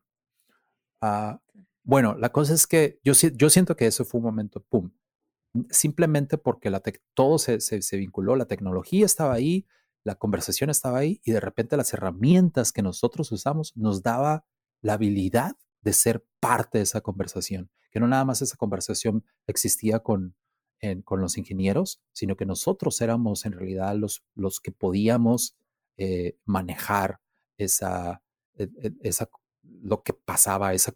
[1.02, 1.40] Ah,
[1.88, 4.92] bueno, la cosa es que yo, siento que eso fue un momento, ¡pum!
[5.70, 6.70] Simplemente porque
[7.14, 9.66] todo se, vinculó, la tecnología estaba ahí,
[10.04, 14.46] la conversación estaba ahí y de repente las herramientas que nosotros usamos nos daba
[14.82, 20.00] la habilidad de ser parte de esa conversación, que no nada más esa conversación existía
[20.00, 20.36] con,
[20.82, 25.56] los ingenieros, sino que nosotros éramos en realidad los, los que podíamos
[25.96, 27.22] eh, manejar
[27.58, 28.22] esa,
[28.56, 29.30] e, e, esa,
[29.82, 30.94] lo que pasaba, esa,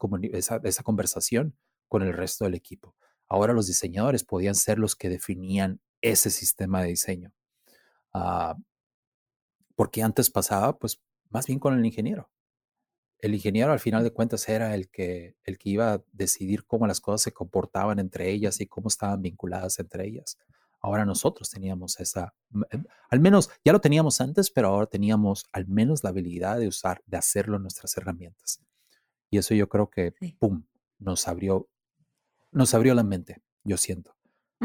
[0.64, 1.56] esa, conversación
[1.88, 2.96] con el resto del equipo.
[3.28, 7.34] Ahora los diseñadores podían ser los que definían ese sistema de diseño.
[8.14, 8.58] Ah,
[9.76, 12.30] porque antes pasaba, pues, más bien con el ingeniero.
[13.20, 16.88] El ingeniero, al final de cuentas, era el que, el que iba a decidir cómo
[16.88, 20.38] las cosas se comportaban entre ellas y cómo estaban vinculadas entre ellas.
[20.82, 22.34] Ahora nosotros teníamos esa,
[22.72, 26.68] em, al menos ya lo teníamos antes, pero ahora teníamos al menos la habilidad de
[26.68, 28.60] usar, de hacerlo en nuestras herramientas.
[29.32, 30.66] Y eso yo creo que, ¡pum!,
[31.00, 31.70] nos abrió,
[32.52, 34.16] nos abrió la mente, yo siento.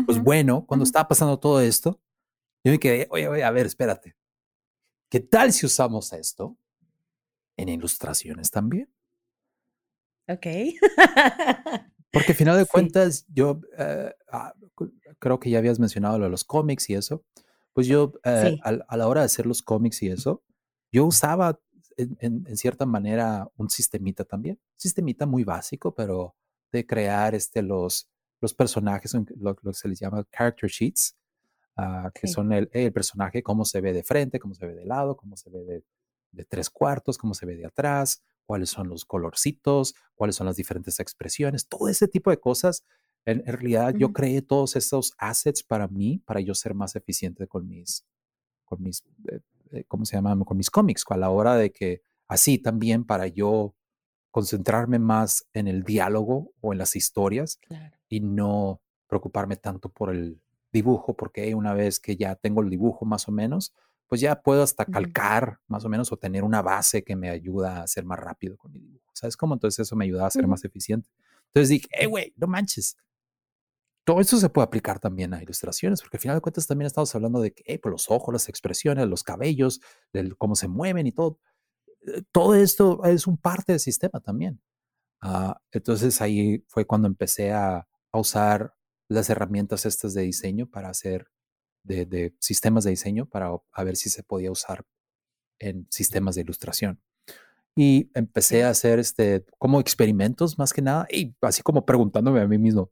[0.04, 2.02] Pues bueno, cuando estaba pasando todo esto,
[2.62, 4.14] yo me quedé, oye, oye, a ver, espérate.
[5.08, 6.58] ¿Qué tal si usamos esto
[7.56, 8.92] en ilustraciones también?
[10.28, 10.46] Ok.
[12.10, 14.52] Porque al final de cuentas, yo eh, ah,
[15.18, 17.24] creo que ya habías mencionado lo de los cómics y eso.
[17.72, 20.42] Pues yo, eh, a, la hora de hacer los cómics y eso,
[20.90, 21.60] yo usaba
[21.97, 24.59] en, cierta manera un sistemita también.
[24.76, 26.34] Sistemita muy básico, pero
[26.72, 28.09] de crear este, los,
[28.40, 31.16] los personajes, lo, que se les llama character sheets,
[31.76, 34.84] ah, que son el, el, personaje, cómo se ve de frente, cómo se ve de
[34.84, 35.84] lado, cómo se ve de,
[36.32, 40.57] de tres cuartos, cómo se ve de atrás, cuáles son los colorcitos, cuáles son las
[40.57, 42.84] diferentes expresiones, todo ese tipo de cosas.
[43.24, 47.68] En, realidad yo creé todos esos assets para mí, para yo ser más eficiente con
[47.68, 48.07] mis,
[48.64, 49.40] con mis, eh,
[49.88, 50.36] ¿cómo se llama?
[50.44, 53.74] Con mis cómics, a la hora de que así también para yo
[54.30, 57.58] concentrarme más en el diálogo o en las historias
[58.08, 60.40] y no preocuparme tanto por el
[60.72, 63.72] dibujo, porque una vez que ya tengo el dibujo más o menos,
[64.06, 67.82] pues ya puedo hasta calcar más o menos o tener una base que me ayuda
[67.82, 69.10] a ser más rápido con mi dibujo.
[69.14, 69.54] ¿Sabes cómo?
[69.54, 71.08] Entonces eso me ayuda a ser más eficiente.
[71.46, 72.96] Entonces dije, hey, güey, no manches.
[74.07, 77.12] Todo esto se puede aplicar también a ilustraciones, porque al final de cuentas también estamos
[77.16, 79.80] hablando de que, hey, pues los ojos, las expresiones, los cabellos,
[80.38, 81.40] cómo se mueven y todo.
[82.07, 84.61] Eh, todo esto es un parte del sistema también.
[85.20, 88.74] Ah, entonces ahí fue cuando empecé a, a usar
[89.09, 91.26] las herramientas estas de diseño para hacer
[91.82, 94.84] de, sistemas de diseño para a ver si se podía usar
[95.59, 97.00] en sistemas de ilustración.
[97.74, 102.46] Y empecé a hacer este, como experimentos más que nada, y así como preguntándome a
[102.46, 102.90] mí mismo,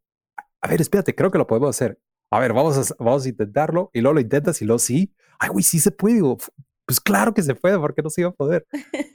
[0.64, 2.00] a ver, espérate, creo que lo podemos hacer.
[2.30, 3.90] A ver, vamos a, vamos a intentarlo.
[3.92, 5.14] Y luego lo intentas y luego sí.
[5.38, 6.14] Ay, güey, sí se puede.
[6.16, 6.38] Digo,
[6.86, 8.66] pues claro que se puede, porque no se iba a poder?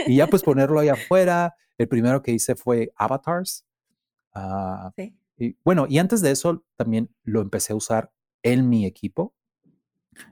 [0.08, 1.56] Y ya pues ponerlo ahí afuera.
[1.78, 3.66] El primero que hice fue avatars.
[4.34, 5.16] Ah, sí.
[5.38, 8.12] Y bueno, y antes de eso también lo empecé a usar
[8.44, 9.34] en mi equipo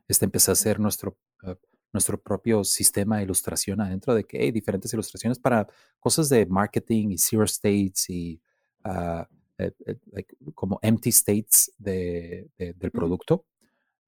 [0.07, 1.55] este empecé a hacer nuestro, ah,
[1.93, 5.67] nuestro propio sistema de ilustración adentro de que hay diferentes ilustraciones para
[5.99, 8.41] cosas de marketing y zero states y
[8.83, 9.27] ah,
[9.57, 13.45] eh, eh, como empty states de, del producto.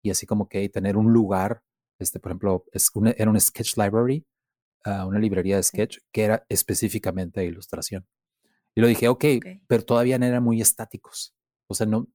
[0.02, 1.64] Y así como que tener un lugar,
[1.98, 4.26] este, por ejemplo, es era un sketch library,
[4.86, 8.08] ah, una librería de sketch que era específicamente de ilustración.
[8.76, 9.26] Y lo dije, ok,
[9.68, 11.36] pero todavía no eran muy estáticos.
[11.68, 12.08] O sea, no,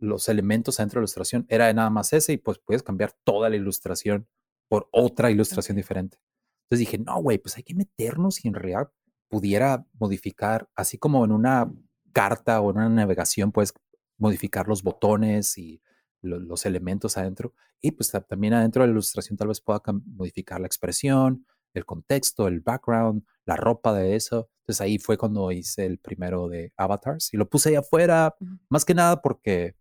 [0.00, 3.48] los elementos dentro de la ilustración era nada más ese y pues puedes cambiar toda
[3.48, 4.26] la ilustración
[4.68, 6.18] por otra ilustración diferente.
[6.64, 8.90] Entonces dije, no, güey, pues hay que meternos y en realidad
[9.28, 11.70] pudiera modificar, así como en una
[12.12, 13.72] carta o en una navegación, puedes
[14.18, 15.82] modificar los botones y
[16.22, 17.54] los elementos adentro.
[17.80, 22.46] Y pues también adentro de la ilustración tal vez pueda modificar la expresión, el contexto,
[22.46, 24.50] el background, la ropa de eso.
[24.60, 28.34] Entonces ahí fue cuando hice el primero de avatars y lo puse ahí afuera,
[28.68, 29.74] más que nada porque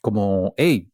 [0.00, 0.92] como, hey,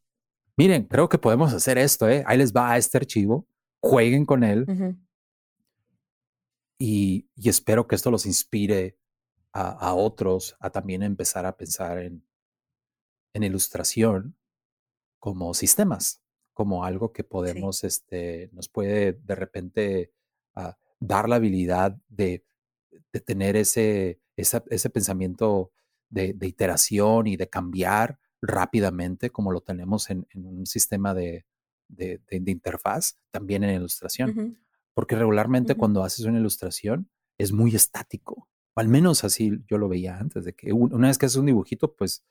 [0.57, 2.25] miren, creo que podemos hacer esto, ¿eh?
[2.27, 3.47] Ahí les va a este archivo,
[3.81, 4.67] jueguen con él.
[6.79, 8.97] y, espero que esto los inspire
[9.53, 12.25] a, otros a también empezar a pensar en,
[13.35, 14.37] en ilustración
[15.19, 16.23] como sistemas,
[16.55, 20.13] como algo que podemos, este, nos puede de repente
[20.55, 22.45] ah, dar la habilidad de,
[23.13, 25.73] de tener ese, ese pensamiento
[26.09, 31.47] de, de, iteración y de cambiar rápidamente como lo tenemos en, un sistema de,
[31.89, 34.59] de, interfaz, también en ilustración.
[34.95, 38.49] Porque regularmente cuando haces una ilustración es muy estático.
[38.75, 41.47] O al menos así yo lo veía antes, de que una vez que haces un
[41.47, 42.25] dibujito, pues,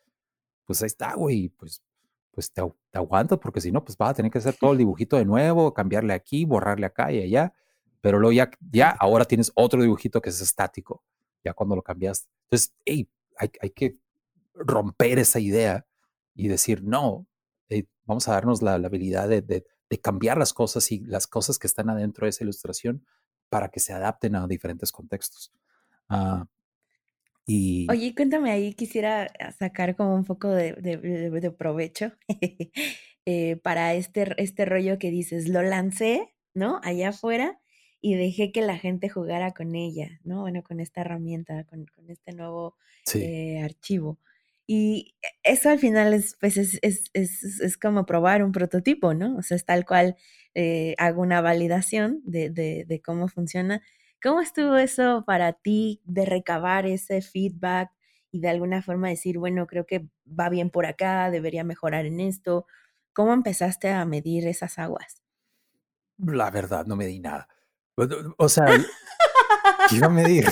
[0.66, 1.84] pues ahí está, güey, pues,
[2.32, 2.62] pues te,
[2.94, 5.74] aguantas, porque si no, pues vas a tener que hacer todo el dibujito de nuevo,
[5.74, 7.54] cambiarle aquí, borrarle acá y allá.
[8.02, 11.04] pero luego ya, ya ahora tienes otro dibujito que es estático,
[11.44, 12.30] ya cuando lo cambiaste.
[12.46, 13.98] Entonces, hey, hay, que
[14.54, 15.86] romper esa idea
[16.36, 17.28] y decir, no,
[18.06, 19.66] vamos a darnos la, habilidad de, de,
[20.02, 23.06] cambiar las cosas y las cosas que están adentro de esa ilustración
[23.50, 25.52] para que se adapten a diferentes contextos.
[26.12, 26.46] Uh,
[27.46, 27.88] y...
[27.90, 32.12] Oye, cuéntame ahí, quisiera sacar como un poco de, de provecho
[33.26, 36.80] eh, para este, este rollo que dices, lo lancé, ¿no?
[36.84, 37.60] Allá afuera
[38.02, 40.42] y dejé que la gente jugara con ella, ¿no?
[40.42, 42.76] Bueno, con esta herramienta, con, con este nuevo
[43.14, 44.20] eh, archivo.
[44.66, 49.38] Y eso al final es, pues es, es, es, es, como probar un prototipo, ¿no?
[49.38, 50.16] O sea, es tal cual
[50.56, 53.84] eh, hago una validación de, de, de, cómo funciona.
[54.24, 57.92] ¿Cómo estuvo eso para ti de recabar ese feedback
[58.32, 62.20] y de alguna forma decir, bueno, creo que va bien por acá, debería mejorar en
[62.20, 62.68] esto?
[63.14, 65.24] ¿Cómo empezaste a medir esas aguas?
[66.18, 67.48] La verdad, no me di nada.
[68.38, 68.68] O sea,
[69.92, 70.46] iba a medir.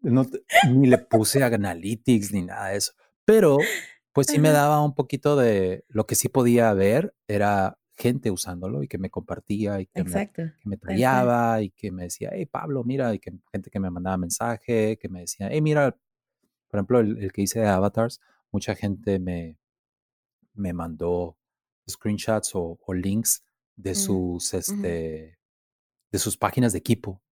[0.00, 0.26] No,
[0.68, 2.92] ni le puse Analytics ni nada de eso.
[3.24, 3.58] Pero,
[4.12, 8.82] pues sí me daba un poquito de lo que sí podía ver era gente usándolo
[8.82, 10.78] y que me compartía y que me, que me
[11.64, 15.08] y que me decía, hey Pablo, mira, y que gente que me mandaba mensaje, que
[15.08, 15.96] me decía, hey, mira,
[16.68, 18.20] por ejemplo, el, que hice de avatars,
[18.50, 19.58] mucha gente me,
[20.54, 21.36] me mandó
[21.88, 23.44] screenshots o, links
[23.76, 25.38] de mm, sus, este,
[26.10, 27.22] de sus páginas de equipo.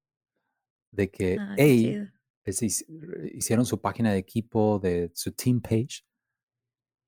[0.90, 2.08] De que, ah, hey,
[3.32, 6.04] hicieron su página de equipo, de su team page,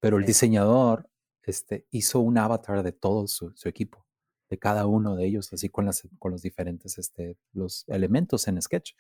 [0.01, 1.09] pero el diseñador
[1.45, 4.07] este, hizo un avatar de todo su, equipo,
[4.49, 8.61] de cada uno de ellos, así con, las, con los diferentes este, los elementos en
[8.61, 8.95] Sketch.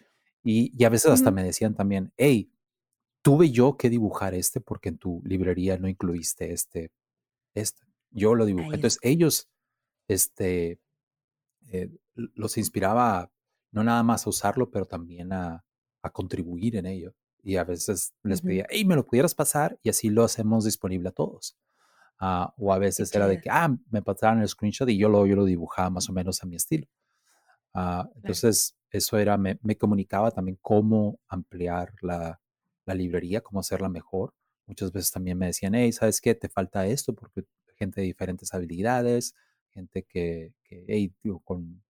[0.44, 2.52] Y, a veces hasta me decían también, hey,
[3.22, 6.90] tuve yo que dibujar este porque en tu librería no incluiste este,
[7.54, 7.82] este.
[8.10, 8.74] Yo lo dibujé.
[8.74, 9.48] Entonces ellos,
[10.08, 10.80] este,
[11.70, 13.30] eh, los inspiraba
[13.72, 15.64] no nada más a usarlo, pero también a,
[16.12, 17.14] contribuir en ello.
[17.44, 19.78] Y a veces les pedía, hey, ¿me lo pudieras pasar?
[19.82, 21.56] Y así lo hacemos disponible a todos.
[22.18, 25.26] Ah, o a veces era de que, ah, me pasaron el screenshot y yo lo,
[25.26, 26.86] yo lo dibujaba más o menos a mi estilo.
[27.74, 32.40] Ah, entonces, eso era, me, me, comunicaba también cómo ampliar la,
[32.84, 34.34] la, librería, cómo hacerla mejor.
[34.66, 36.34] Muchas veces también me decían, hey, ¿sabes qué?
[36.34, 37.44] Te falta esto porque
[37.76, 39.34] gente de diferentes habilidades,
[39.70, 41.82] gente que, que hey, con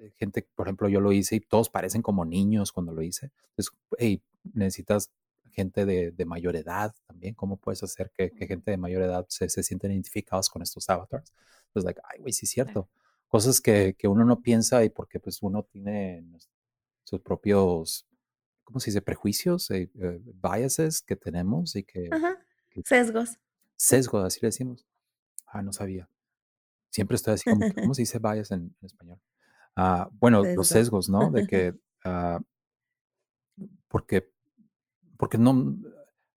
[0.00, 3.30] eh, gente, por ejemplo, yo lo hice y todos parecen como niños cuando lo hice.
[3.50, 4.22] Entonces, hey,
[4.52, 5.12] necesitas
[5.58, 7.34] gente de, de mayor edad también.
[7.34, 10.88] ¿Cómo puedes hacer que, que gente de mayor edad se, se sienten identificados con estos
[10.88, 11.32] avatars?
[11.66, 12.88] Entonces, like, ay, güey, sí es cierto.
[13.26, 16.24] Cosas que, que, uno no piensa y porque pues uno tiene
[17.02, 18.06] sus propios,
[18.62, 19.02] ¿cómo se dice?
[19.02, 22.08] Prejuicios, eh, eh, biases que tenemos y que,
[22.84, 23.38] Sesgos.
[23.76, 24.86] Sesgos, así le decimos.
[25.46, 26.08] Ah, no sabía.
[26.90, 29.20] Siempre estoy así como, ¿cómo se dice bias en, español?
[29.74, 31.30] Ah, bueno, los sesgos, ¿no?
[31.30, 32.40] De que, ah,
[33.88, 34.30] porque,
[35.18, 35.76] porque no,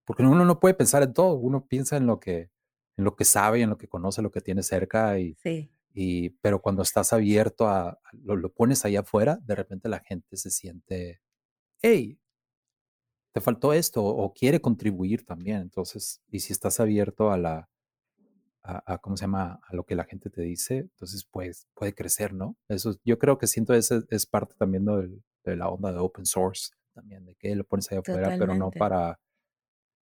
[0.04, 2.50] porque uno no puede pensar en todo, uno piensa en lo que,
[2.98, 5.38] en lo que sabe, en lo que conoce, lo que tiene cerca y,
[5.94, 10.36] y pero cuando estás abierto a, lo, lo, pones ahí afuera, de repente la gente
[10.36, 11.22] se siente,
[11.80, 12.18] hey,
[13.32, 17.70] te faltó esto o quiere contribuir también, entonces, y si estás abierto a la,
[18.62, 19.60] a, ¿cómo se llama?
[19.66, 22.56] A lo que la gente te dice, entonces pues puede crecer, ¿no?
[22.68, 26.72] Eso yo creo que siento ese es parte también de la onda de open source,
[26.92, 29.18] también, de que lo pones ahí afuera, pero no para,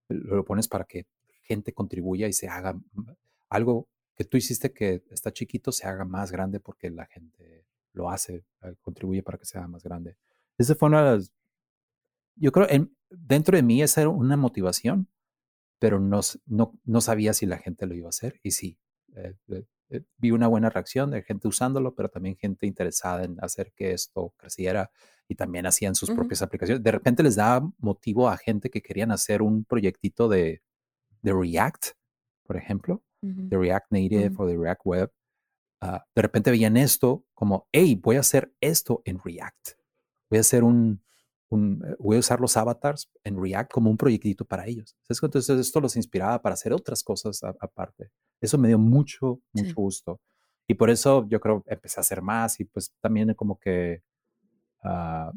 [0.08, 1.06] lo pones para que
[1.42, 2.78] gente contribuya y se haga
[3.48, 8.10] algo que tú hiciste que está chiquito, se haga más grande porque la gente lo
[8.10, 10.16] hace, eh, contribuye para que sea más grande.
[10.58, 11.32] Esa fue una de las,
[12.36, 15.08] yo creo, en, dentro de mí esa era una motivación
[15.80, 18.78] pero no, no, no, sabía si la gente lo iba a hacer y sí.
[19.16, 19.34] Eh,
[19.90, 23.92] eh, vi una buena reacción de gente usándolo, pero también gente interesada en hacer que
[23.92, 24.90] esto creciera
[25.28, 26.82] y también hacían sus propias aplicaciones.
[26.82, 30.62] De repente les daba motivo a gente que querían hacer un proyectito de,
[31.22, 31.92] de React,
[32.42, 35.12] por ejemplo, de React Native o de React Web.
[35.80, 39.70] Ah, de repente veían esto como, hey, voy a hacer esto en React.
[40.30, 41.02] Voy a hacer un,
[41.52, 44.96] eh, voy a usar los avatars en React como un proyectito para ellos.
[45.08, 48.10] Entonces esto los inspiraba para hacer otras cosas aparte.
[48.40, 50.20] Eso me dio mucho, mucho gusto.
[50.66, 54.02] Y por eso yo creo empecé a hacer más y pues también como que
[54.82, 55.32] a,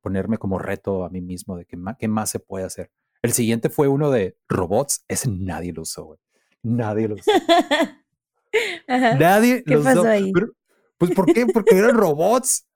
[0.00, 2.90] ponerme como reto a mí mismo de que qué más se puede hacer.
[3.22, 5.04] El siguiente fue uno de robots.
[5.08, 6.18] Ese nadie lo usó,
[6.62, 7.30] Nadie lo usó.
[8.88, 10.32] Nadie ¿Qué pasó Ahí?
[10.98, 11.46] pues ¿por qué?
[11.46, 12.66] Porque eran robots.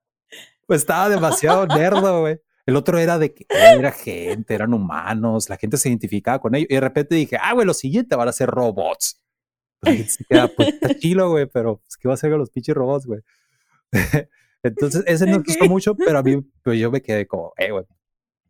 [0.69, 2.43] Pues estaba demasiado nerdo, güey.
[2.67, 6.67] El otro era de que era gente, eran humanos, la gente se identificaba con ellos.
[6.69, 9.19] Y de repente dije, ah, güey, lo siguiente van a ser robots.
[9.81, 12.75] Pues, queda, pues está chilo, güey, pero pues, ¿qué va a hacer con los pinches
[12.75, 13.23] robots, güey?
[14.63, 17.71] Entonces, ese no me gustó mucho, pero a mí, pues yo me quedé como, eh,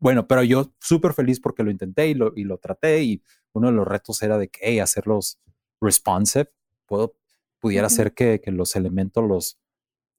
[0.01, 3.69] bueno, pero yo súper feliz porque lo intenté y lo, y lo traté y uno
[3.69, 5.39] de los retos era de que, hey, hacerlos
[5.81, 6.51] responsive,
[6.87, 7.15] puedo,
[7.61, 9.61] pudiera hacer que, que, los elementos, los,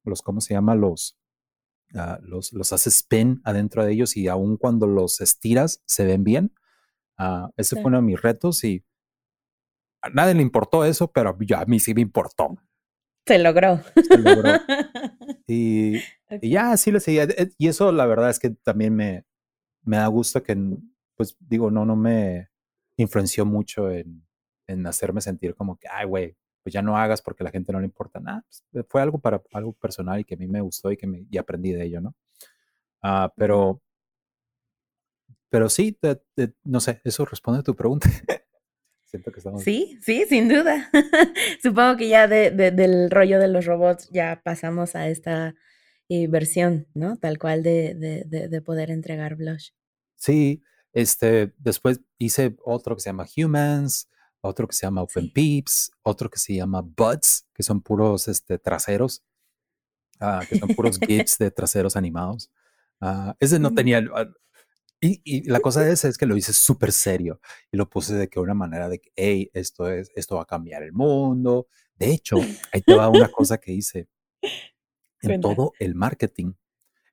[0.05, 0.75] los, ¿cómo se llama?
[0.75, 1.17] Los,
[1.93, 6.23] uh, los, los haces spin adentro de ellos y aun cuando los estiras se ven
[6.23, 6.53] bien.
[7.17, 7.81] Uh, ese sí.
[7.81, 8.83] fue uno de mis retos y
[10.01, 12.57] a nadie le importó eso, pero a mí sí me importó.
[13.25, 13.81] Se logró.
[14.07, 14.51] Se logró.
[15.51, 16.39] Y, okay.
[16.43, 17.23] y, ya así le seguía.
[17.23, 19.25] Eh, y eso la verdad es que también me,
[19.81, 20.55] me da gusto que,
[21.15, 22.49] pues digo, no, no me
[22.97, 24.27] influenció mucho en,
[24.67, 27.71] en hacerme sentir como que, ay, güey, pues ya no hagas porque a la gente
[27.71, 28.45] no le importa nada.
[28.71, 31.25] Pues fue algo para algo personal y que a mí me gustó y que me,
[31.29, 32.15] y aprendí de ello, ¿no?
[33.01, 33.81] Uh, pero,
[35.49, 35.97] pero sí,
[36.63, 38.09] no sé, eso responde a tu pregunta.
[39.05, 39.63] Siento que estamos...
[39.63, 40.91] Sí, sí, sin duda.
[41.63, 45.55] Supongo que ya de, de, del rollo de los robots ya pasamos a esta
[46.09, 47.17] eh, versión, ¿no?
[47.17, 47.95] Tal cual de,
[48.25, 49.69] de, poder entregar Blush.
[50.15, 54.09] Sí, este, después hice otro que se llama Humans,
[54.41, 55.31] otro que se llama Open.
[55.31, 59.23] Peeps, otro que se llama Buds, que son puros este, traseros,
[60.21, 62.51] uh, que son puros GIFs de traseros animados.
[63.01, 64.01] Uh, ese no tenía,
[65.01, 67.39] y, y, la cosa de ese es que lo hice súper serio
[67.71, 70.47] y lo puse de que una manera de que, hey, esto, es, esto va a
[70.47, 71.67] cambiar el mundo.
[71.95, 72.37] De hecho,
[72.71, 74.07] ahí te va una cosa que hice.
[75.21, 75.49] En Cuenta.
[75.49, 76.53] todo el marketing,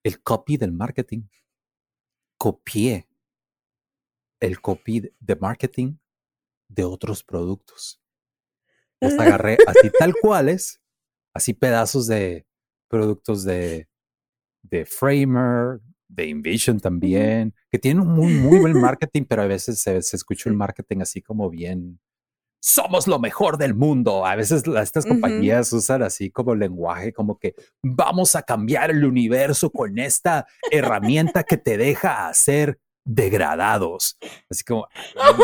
[0.04, 1.22] el copy del marketing,
[2.38, 3.08] copié
[4.38, 5.96] el copy de marketing
[6.68, 8.00] de otros productos.
[9.00, 10.80] Los agarré así tal cuales,
[11.34, 12.46] así pedazos de
[12.88, 13.88] productos de,
[14.62, 19.80] de Framer, de Invision también, que tienen un muy, muy buen marketing, pero a veces
[19.80, 22.00] se, se escucha el marketing así como bien,
[22.66, 24.26] somos lo mejor del mundo.
[24.26, 25.78] A veces estas compañías uh -huh.
[25.78, 31.58] usan así como lenguaje, como que vamos a cambiar el universo con esta herramienta que
[31.58, 34.18] te deja hacer degradados.
[34.50, 35.38] Así como, no,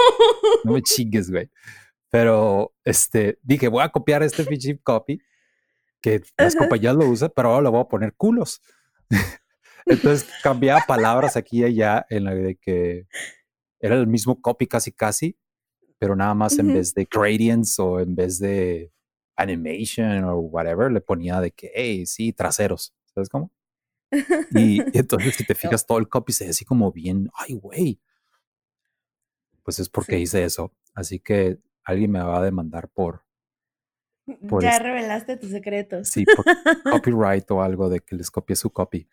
[0.64, 1.48] no me chingues, güey.
[2.10, 5.22] Pero este, dije, voy a copiar este pinche copy
[6.02, 8.60] que las compañías lo usan, pero ahora le voy a poner culos.
[9.86, 13.06] Entonces cambiaba palabras aquí y allá en la de que
[13.80, 15.38] era el mismo copy casi casi,
[15.98, 16.60] pero nada más uh -huh.
[16.60, 18.92] en vez de gradients o en vez de
[19.36, 22.94] animation o whatever, le ponía de que, hey, sí, traseros.
[23.14, 23.50] ¿Sabes cómo?
[24.50, 28.00] Y, entonces si te fijas, todo el copy se ve así como bien, ay, güey.
[29.62, 30.22] Pues es porque sí.
[30.22, 30.72] hice eso.
[30.94, 33.24] Así que alguien me va a demandar por...
[34.48, 36.08] por ya este, revelaste tus secretos.
[36.08, 36.44] Sí, por
[36.90, 39.08] copyright o algo de que les copié su copy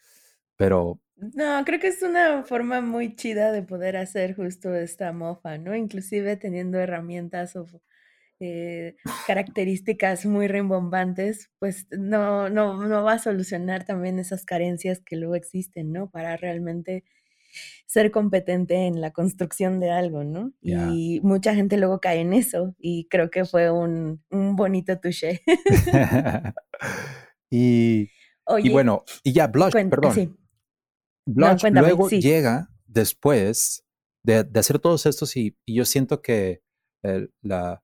[0.59, 0.99] pero...
[1.15, 5.73] No, creo que es una forma muy chida de poder hacer justo esta mofa, ¿no?
[5.73, 7.65] Inclusive teniendo herramientas o
[8.39, 8.95] eh,
[9.27, 15.35] características muy rimbombantes, pues no, no, no va a solucionar también esas carencias que luego
[15.35, 16.09] existen, ¿no?
[16.09, 17.03] Para realmente
[17.85, 20.53] ser competente en la construcción de algo, ¿no?
[20.61, 20.89] Yeah.
[20.93, 25.41] Y mucha gente luego cae en eso y creo que fue un, un bonito touché.
[27.49, 28.09] y,
[28.59, 30.13] y bueno, y ya, Blush, cuenta, perdón.
[30.13, 30.35] Sí.
[31.25, 32.21] No, luego sí.
[32.21, 33.85] llega después
[34.23, 36.61] de, de, hacer todos estos y, y yo siento que
[37.03, 37.83] el, la,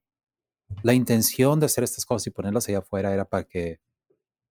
[0.84, 3.80] la, intención de hacer estas cosas y ponerlas allá afuera era para que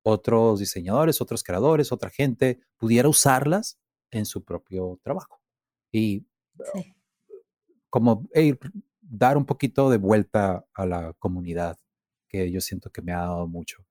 [0.03, 3.79] otros diseñadores, otros creadores, otra gente pudiera usarlas
[4.11, 5.41] en su propio trabajo.
[5.93, 6.27] Y
[6.75, 6.95] sí.
[7.89, 8.59] como hey,
[9.01, 11.79] dar un poquito de vuelta a la comunidad,
[12.29, 13.85] que yo siento que me ha dado mucho.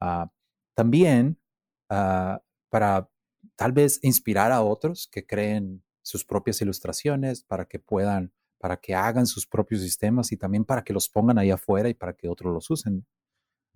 [0.00, 0.26] Uh,
[0.74, 1.38] también
[1.90, 3.10] uh, para
[3.56, 8.94] tal vez inspirar a otros que creen sus propias ilustraciones para que puedan, para que
[8.94, 12.28] hagan sus propios sistemas y también para que los pongan ahí afuera y para que
[12.28, 13.06] otros los usen.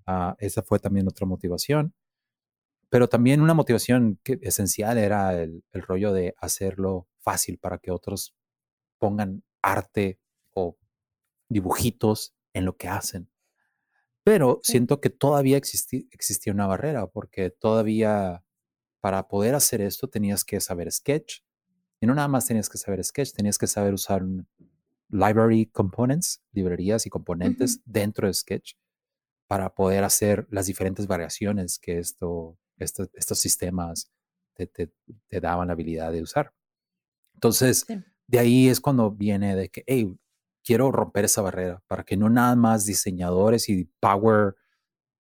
[0.07, 1.95] Uh, esa fue también otra motivación.
[2.91, 7.91] Pero también una motivación que, esencial era el, el rollo de hacerlo fácil para que
[7.91, 8.35] otros
[8.99, 10.21] pongan arte
[10.53, 10.77] o
[11.49, 13.31] dibujitos en lo que hacen.
[14.23, 18.45] Pero siento que todavía existi existía una barrera porque todavía
[19.01, 21.41] para poder hacer esto tenías que saber Sketch.
[22.01, 24.49] Y no nada más tenías que saber Sketch, tenías que saber usar un
[25.15, 27.83] library components, librerías y componentes uh -huh.
[27.87, 28.75] dentro de Sketch
[29.47, 34.11] para poder hacer las diferentes variaciones que esto, esto estos sistemas
[34.55, 34.93] te, te,
[35.29, 36.53] te, daban la habilidad de usar.
[37.35, 38.03] Entonces, sí.
[38.27, 40.17] de ahí es cuando viene de que, hey,
[40.65, 44.57] quiero romper esa barrera para que no nada más diseñadores y power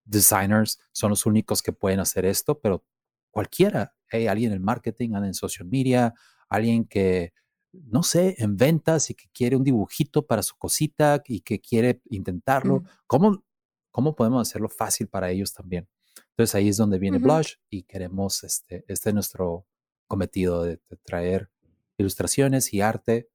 [0.06, 2.86] designers son los únicos que pueden hacer esto, pero
[3.32, 6.14] cualquiera, hey, alguien en marketing, alguien en social media,
[6.48, 7.34] alguien que,
[7.72, 12.01] no sé, en ventas y que quiere un dibujito para su cosita y que quiere
[12.09, 12.84] intentarlo.
[13.07, 13.43] ¿Cómo,
[13.91, 15.88] ¿Cómo podemos hacerlo fácil para ellos también?
[16.32, 19.65] Entonces ahí es donde viene Blush y queremos, este, este es nuestro
[20.07, 21.49] cometido de, traer
[21.97, 23.30] ilustraciones y arte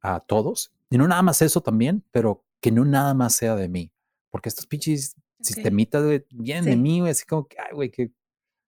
[0.00, 0.72] a todos.
[0.90, 3.92] Y no nada más eso también, pero que no nada más sea de mí.
[4.30, 8.10] Porque estos pinches sistemitas de, vienen de mí, así como que, ay, güey, que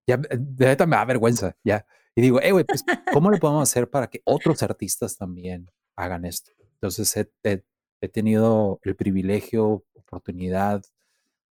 [0.06, 1.86] ya de neta me da vergüenza, ya.
[2.14, 6.52] Y digo, güey, pues, ¿cómo le podemos hacer para que otros artistas también hagan esto?
[6.74, 7.62] Entonces, he,
[8.00, 10.82] he tenido el privilegio, oportunidad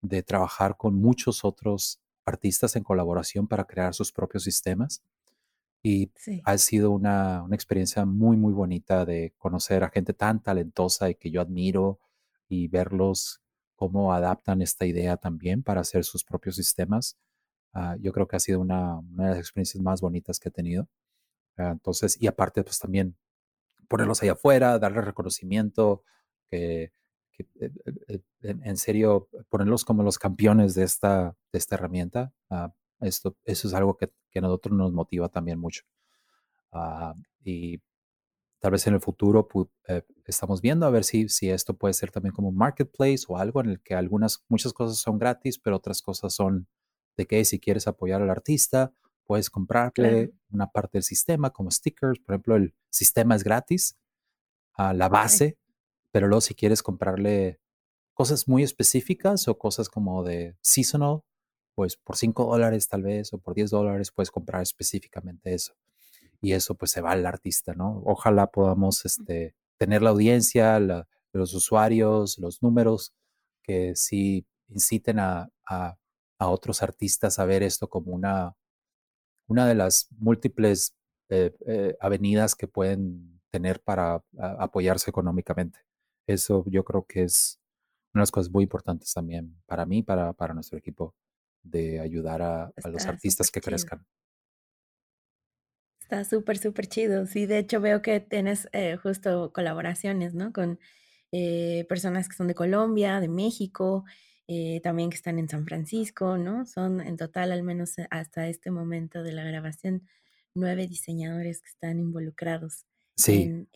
[0.00, 5.02] de trabajar con muchos otros artistas en colaboración para crear sus propios sistemas.
[5.82, 6.10] Y
[6.44, 11.14] ha sido una, una, experiencia muy, muy bonita de conocer a gente tan talentosa y
[11.14, 12.00] que yo admiro
[12.48, 13.40] y verlos
[13.76, 17.16] cómo adaptan esta idea también para hacer sus propios sistemas.
[17.78, 20.52] Ah, yo creo que ha sido una, una, de las experiencias más bonitas que he
[20.52, 20.88] tenido.
[21.58, 23.16] Ah, entonces, y aparte, pues también
[23.88, 26.02] ponerlos ahí afuera, darles reconocimiento,
[26.50, 26.92] que,
[27.60, 27.70] eh,
[28.08, 33.68] eh, en, serio, ponerlos como los campeones de esta, de esta herramienta, ah, esto, eso
[33.68, 35.82] es algo que, que, a nosotros nos motiva también mucho.
[37.44, 37.80] y
[38.60, 39.48] tal vez en el futuro
[39.88, 43.38] eh, estamos viendo a ver si, si esto puede ser también como un marketplace o
[43.38, 46.66] algo en el que algunas, muchas cosas son gratis, pero otras cosas son
[47.16, 48.92] de que si quieres apoyar al artista,
[49.24, 52.18] puedes comprarle una parte del sistema como stickers.
[52.20, 53.96] Por ejemplo, el sistema es gratis,
[54.76, 55.56] a la base,
[56.12, 57.60] pero luego si quieres comprarle
[58.14, 61.22] cosas muy específicas o cosas como de seasonal,
[61.74, 65.74] pues por 5 dólares tal vez o por 10 dólares puedes comprar específicamente eso.
[66.40, 68.02] Y eso pues se va al artista, ¿no?
[68.04, 70.78] Ojalá podamos este, tener la audiencia,
[71.32, 73.12] los usuarios, los números
[73.62, 75.98] que sí inciten a, a,
[76.38, 78.54] otros artistas a ver esto como una,
[79.48, 80.94] una de las múltiples
[81.28, 84.22] eh, eh, avenidas que pueden tener para
[84.58, 85.80] apoyarse económicamente.
[86.26, 87.58] Eso yo creo que es
[88.12, 91.14] una de las cosas muy importantes también para mí, para, para nuestro equipo,
[91.62, 94.06] de ayudar a, los artistas que crezcan.
[96.00, 97.26] Está súper, súper chido.
[97.26, 100.52] Sí, de hecho veo que tienes eh, justo colaboraciones, ¿no?
[100.52, 100.78] Con
[101.88, 104.04] personas que son de Colombia, de México,
[104.48, 106.66] eh, también que están en San Francisco, ¿no?
[106.66, 110.06] Son en total, al menos hasta este momento de la grabación,
[110.54, 112.86] nueve diseñadores que están involucrados
[113.26, 113.68] en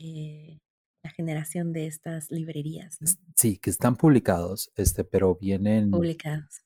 [1.02, 2.98] la generación de estas librerías.
[3.00, 3.08] ¿no?
[3.36, 5.90] Sí, que están publicados, este, pero vienen...
[5.90, 6.62] Publicados.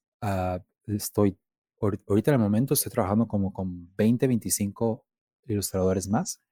[0.87, 1.39] estoy,
[1.81, 5.07] ahorita en el momento estoy trabajando como con 20, 25
[5.47, 6.43] ilustradores más,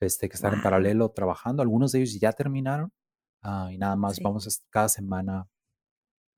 [0.00, 1.62] este, que están en paralelo trabajando.
[1.62, 2.92] Algunos de ellos ya terminaron
[3.42, 5.48] ah, y nada más vamos a, cada semana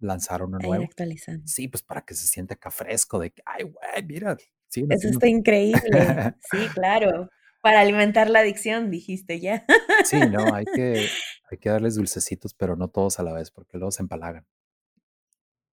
[0.01, 0.85] lanzar uno nuevo.
[0.85, 1.47] actualizando.
[1.47, 4.37] Sí, pues para que se sienta acá fresco de que, ay, güey, mira.
[4.71, 5.81] Eso está increíble.
[6.51, 7.29] sí, claro.
[7.61, 9.65] Para alimentar la adicción, dijiste ya.
[10.05, 11.07] Sí, no, hay que,
[11.51, 14.47] hay que darles dulcecitos, pero no todos a la vez, porque luego se empalagan.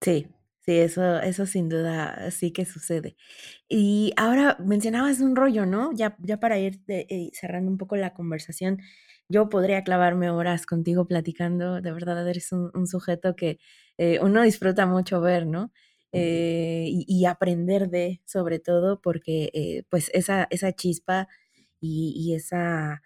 [0.02, 0.28] Sí,
[0.62, 3.18] sí, eso, eso sin duda sí que sucede.
[3.68, 5.92] Y ahora mencionabas un rollo, ¿no?
[5.94, 8.82] Ya, ya para ir eh, cerrando un poco la conversación,
[9.30, 13.60] yo podría clavarme horas contigo platicando, de verdad eres un, sujeto que
[13.98, 15.72] eh, uno disfruta mucho ver, ¿no?
[16.12, 21.28] Eh, y, y, aprender de, sobre todo, porque pues esa, esa chispa
[21.86, 23.02] y, esa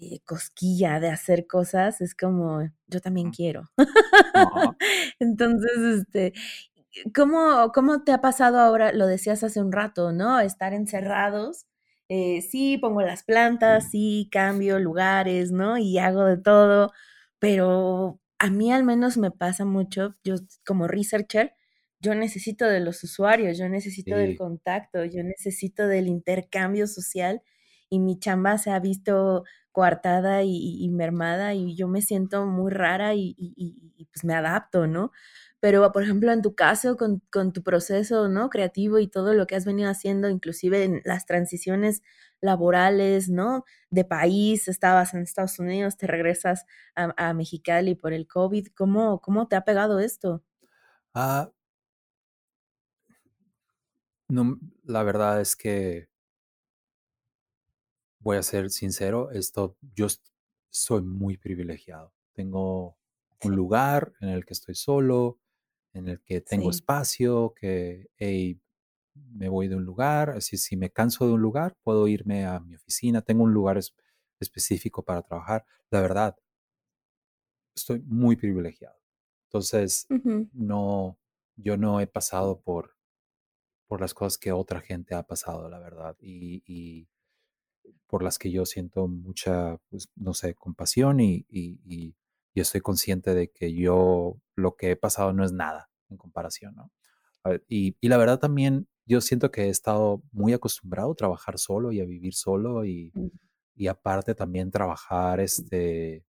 [0.00, 3.70] eh, cosquilla de hacer cosas es como, yo también quiero.
[5.20, 6.32] Entonces, este,
[7.14, 8.92] ¿cómo, ¿cómo te ha pasado ahora?
[8.92, 10.40] Lo decías hace un rato, ¿no?
[10.40, 11.66] Estar encerrados.
[12.14, 15.78] Eh, sí, pongo las plantas, sí, cambio lugares, ¿no?
[15.78, 16.92] Y hago de todo,
[17.38, 20.34] pero a mí al menos me pasa mucho, yo
[20.66, 21.54] como researcher,
[22.00, 27.40] yo necesito de los usuarios, yo necesito del contacto, yo necesito del intercambio social
[27.88, 33.14] y mi chamba se ha visto coartada y, mermada y yo me siento muy rara
[33.14, 33.34] y,
[34.12, 35.12] pues me adapto, ¿no?
[35.62, 38.50] Pero, por ejemplo, en tu caso, con, tu proceso, ¿no?
[38.50, 42.02] Creativo y todo lo que has venido haciendo, inclusive en las transiciones
[42.40, 43.64] laborales, ¿no?
[43.88, 49.46] De país, estabas en Estados Unidos, te regresas a, Mexicali por el COVID, ¿cómo, cómo
[49.46, 50.42] te ha pegado esto?
[51.14, 51.52] Ah,
[54.26, 56.08] no, la verdad es que
[58.18, 60.08] voy a ser sincero, esto, yo
[60.70, 62.12] soy muy privilegiado.
[62.32, 62.96] Tengo
[63.44, 65.38] un lugar en el que estoy solo,
[65.92, 68.08] en el que tengo espacio, que
[69.14, 72.60] me voy de un lugar, así si me canso de un lugar, puedo irme a
[72.60, 73.78] mi oficina, tengo un lugar
[74.40, 75.64] específico para trabajar.
[75.90, 76.36] La verdad,
[77.74, 78.98] estoy muy privilegiado.
[79.48, 80.06] Entonces,
[80.52, 81.18] no,
[81.56, 82.96] yo no he pasado por,
[83.86, 86.16] por las cosas que otra gente ha pasado, la verdad.
[86.20, 87.06] y
[88.12, 92.14] por las que yo siento mucha, pues, no sé, compasión y, y,
[92.60, 96.90] estoy consciente de que yo lo que he pasado no es nada en comparación, ¿no?
[97.68, 101.90] Y, y, la verdad también yo siento que he estado muy acostumbrado a trabajar solo
[101.92, 103.28] y a vivir solo y, Mm.
[103.74, 106.24] y aparte también trabajar este,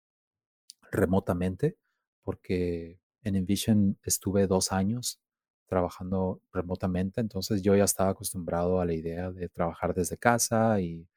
[0.90, 1.76] remotamente,
[2.22, 5.20] porque en Envision estuve dos años
[5.66, 11.08] trabajando remotamente, entonces yo ya estaba acostumbrado a la idea de trabajar desde casa y,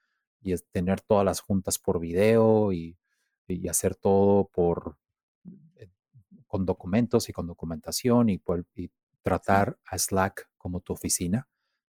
[0.41, 2.97] y tener todas las juntas por video y,
[3.48, 4.98] y hacer todo por
[5.76, 5.89] eh,
[6.48, 8.91] con documentos y con documentación y, por, y
[9.22, 11.48] tratar a Slack como tu oficina.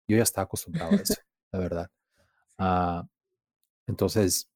[0.08, 1.16] Yo ya estaba acostumbrado a eso,
[1.52, 1.92] la verdad.
[2.58, 3.08] Uh,
[3.88, 4.50] entonces,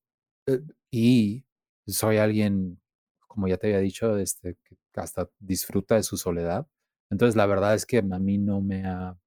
[0.46, 1.46] eh, y
[1.86, 2.80] soy alguien,
[3.28, 6.68] como ya te había dicho, este, que hasta disfruta de su soledad.
[7.10, 9.18] Entonces, la verdad es que a mí no me ha...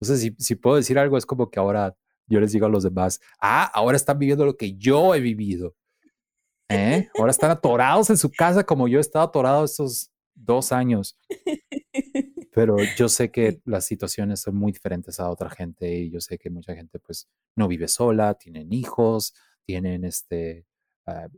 [0.00, 1.96] No sé si, si puedo decir algo, es como que ahora
[2.28, 5.74] yo les digo a los demás, ah, ahora están viviendo lo que yo he vivido.
[6.68, 7.08] ¿Eh?
[7.18, 11.16] Ahora están atorados en su casa como yo he estado atorado estos dos años.
[12.52, 16.38] Pero yo sé que las situaciones son muy diferentes a otra gente y yo sé
[16.38, 20.66] que mucha gente pues no vive sola, tienen hijos, tienen este,
[21.06, 21.28] uh,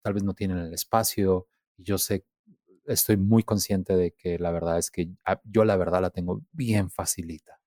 [0.00, 1.48] tal vez no tienen el espacio.
[1.76, 2.24] Yo sé,
[2.86, 5.10] estoy muy consciente de que la verdad es que
[5.44, 7.60] yo la verdad la tengo bien facilita.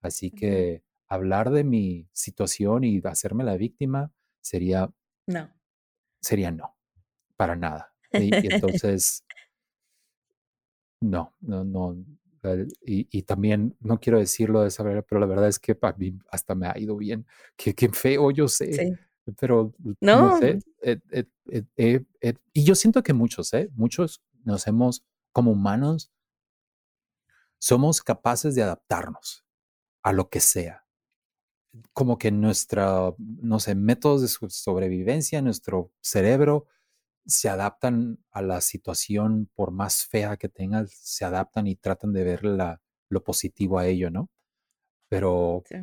[0.00, 4.92] Así que hablar de mi situación y hacerme la víctima sería...
[5.26, 5.50] No.
[6.24, 6.74] Sería no,
[7.36, 7.92] para nada.
[8.12, 9.24] Y, y entonces
[11.00, 11.96] no, no, no.
[12.84, 15.96] Y, y, también no quiero decirlo de esa manera, pero la verdad es que para
[15.96, 17.26] mí hasta me ha ido bien.
[17.56, 18.72] Qué, qué feo, yo sé.
[18.72, 18.92] Sí.
[19.38, 20.58] Pero no, no sé.
[20.82, 21.00] Eh,
[21.50, 23.70] eh, eh, y yo siento que muchos, ¿eh?
[23.74, 26.12] Muchos nos hemos, como humanos,
[27.58, 29.44] somos capaces de adaptarnos
[30.02, 30.83] a lo que sea.
[31.92, 36.66] Como que nuestra, no sé, métodos de sobrevivencia, nuestro cerebro
[37.26, 42.24] se adaptan a la situación, por más fea que tengas, se adaptan y tratan de
[42.24, 44.30] ver la, lo positivo a ello, ¿no?
[45.08, 45.76] Pero sí.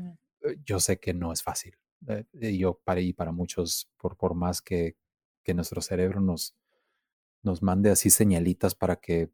[0.65, 1.77] yo sé que no es fácil.
[2.07, 4.95] Eh, yo para y para muchos, por, por más que,
[5.43, 6.55] que nuestro cerebro nos,
[7.43, 9.31] nos mande así señalitas para que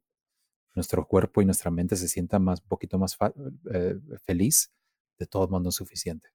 [0.76, 3.18] nuestro cuerpo y nuestra mente se sientan más, un poquito más
[3.74, 4.72] eh, feliz,
[5.18, 6.30] de todo modo no es suficiente.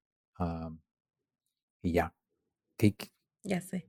[1.83, 2.15] Y ya.
[2.77, 2.95] ¿Qué,
[3.45, 3.89] ya sé.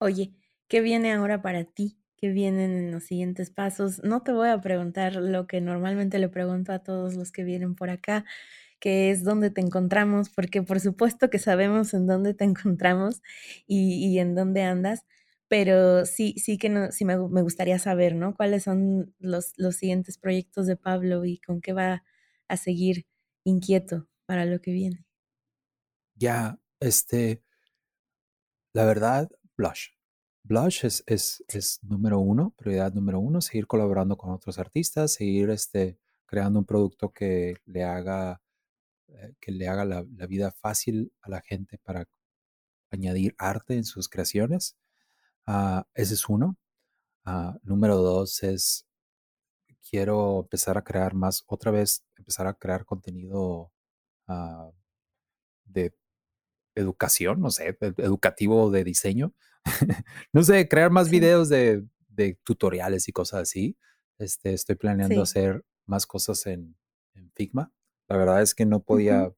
[0.00, 0.34] Oye,
[0.68, 1.98] ¿qué viene ahora para ti?
[2.16, 4.02] ¿Qué vienen en los siguientes pasos?
[4.04, 7.74] No te voy a preguntar lo que normalmente le pregunto a todos los que vienen
[7.74, 8.24] por acá,
[8.80, 12.44] que es dónde te encontramos, porque por supuesto que sabemos en dónde te
[12.76, 13.22] encontramos
[13.66, 15.04] y, y en dónde andas,
[15.48, 18.34] pero sí, sí que no, sí me, me, gustaría saber, ¿no?
[18.36, 22.04] ¿Cuáles son los, los siguientes proyectos de Pablo y con qué va
[22.48, 23.06] a seguir
[23.44, 25.06] inquieto para lo que viene?
[26.14, 27.42] Ya, este,
[28.74, 29.88] la verdad, Blush.
[30.44, 35.48] Blush es, es, es, número uno, prioridad número uno, seguir colaborando con otros artistas, seguir
[35.48, 38.42] este, creando un producto que le haga,
[39.08, 42.06] eh, que le haga la, vida fácil a la gente para
[42.90, 44.76] añadir arte en sus creaciones.
[45.46, 46.58] Uh, ese es uno.
[47.24, 48.86] Uh, número dos es,
[49.88, 53.72] quiero empezar a crear más, otra vez, empezar a crear contenido
[54.28, 54.72] uh,
[55.64, 55.94] de
[56.74, 59.34] educación, no sé, educativo de diseño.
[60.32, 61.12] no sé, crear más Sí.
[61.12, 63.76] videos de, de, tutoriales y cosas así.
[64.18, 65.40] Este, estoy planeando Sí.
[65.40, 66.76] hacer más cosas en,
[67.14, 67.72] en, Figma.
[68.08, 69.32] La verdad es que no podía,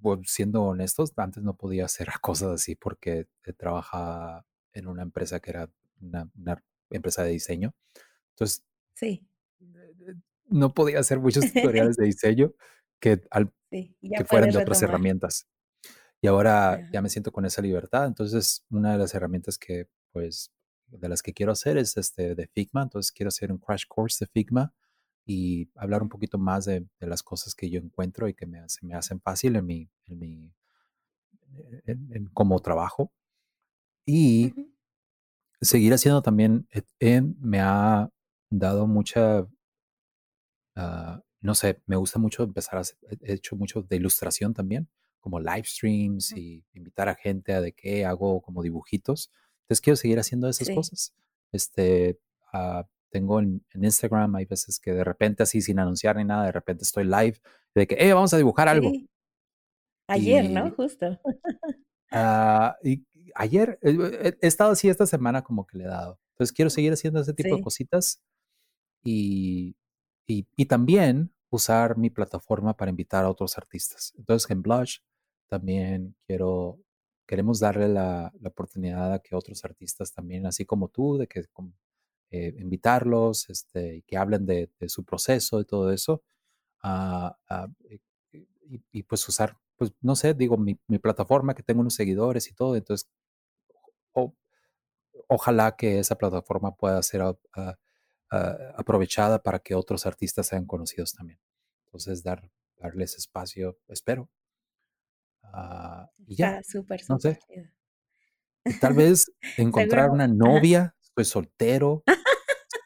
[0.00, 3.26] bueno, siendo honestos, antes no podía hacer cosas así porque
[3.58, 5.70] trabajaba en una empresa que era
[6.00, 7.74] una, una empresa de diseño.
[8.30, 8.64] Entonces,
[8.94, 9.26] Sí.
[10.48, 12.54] no podía hacer muchos tutoriales de diseño
[13.00, 15.48] que, al, Sí, que fueran de otras herramientas.
[16.22, 16.88] Y ahora Ajá.
[16.92, 18.06] ya me siento con esa libertad.
[18.06, 20.52] Entonces, una de las herramientas que, pues,
[20.88, 22.82] de las que quiero hacer es este de Figma.
[22.82, 24.74] Entonces, quiero hacer un crash course de Figma
[25.26, 28.68] y hablar un poquito más de, de las cosas que yo encuentro y que me,
[28.68, 30.52] se me hacen fácil en mi, en mi,
[31.86, 33.12] en, en cómo trabajo.
[34.06, 34.72] Y Ujú.
[35.60, 38.10] seguir haciendo también, eh, eh, me ha
[38.50, 39.46] dado mucha,
[40.76, 44.88] ah, no sé, me gusta mucho empezar a hacer, he hecho mucho de ilustración también,
[45.20, 49.30] como live streams y invitar a gente a de qué hago como dibujitos.
[49.62, 50.74] Entonces quiero seguir haciendo esas Sí.
[50.74, 51.14] cosas.
[51.52, 52.18] Este,
[52.52, 56.44] ah, tengo en, en Instagram, hay veces que de repente así sin anunciar ni nada,
[56.46, 57.38] de repente estoy live
[57.74, 58.90] de que, hey, vamos a dibujar algo.
[58.90, 59.08] Sí.
[60.08, 60.68] Ayer, ¿no?
[60.68, 61.18] Y, Justo.
[62.12, 66.20] ah, y ayer, eh, he, he estado así esta semana como que le he dado.
[66.34, 67.62] Entonces quiero seguir haciendo ese tipo de Sí.
[67.62, 68.22] cositas
[69.04, 69.74] y,
[70.26, 74.12] y, y también usar mi plataforma para invitar a otros artistas.
[74.16, 74.98] Entonces en Blush
[75.48, 76.78] también quiero,
[77.26, 81.44] queremos darle la, oportunidad a que otros artistas también, así como tú, de que
[82.30, 86.22] eh, invitarlos, este, que hablen de, su proceso y todo eso.
[86.82, 87.68] Ah, ah,
[88.92, 92.76] y, pues usar, pues no sé, digo, mi, plataforma que tengo unos seguidores y todo,
[92.76, 93.08] entonces
[95.28, 97.22] ojalá que esa plataforma pueda ser
[98.30, 101.38] aprovechada para que otros artistas sean conocidos también.
[101.86, 104.28] Entonces, dar, darles espacio, espero.
[105.44, 106.60] Uh, y ya.
[106.62, 107.38] súper, no sé.
[108.80, 112.02] Tal vez encontrar una novia, pues soltero.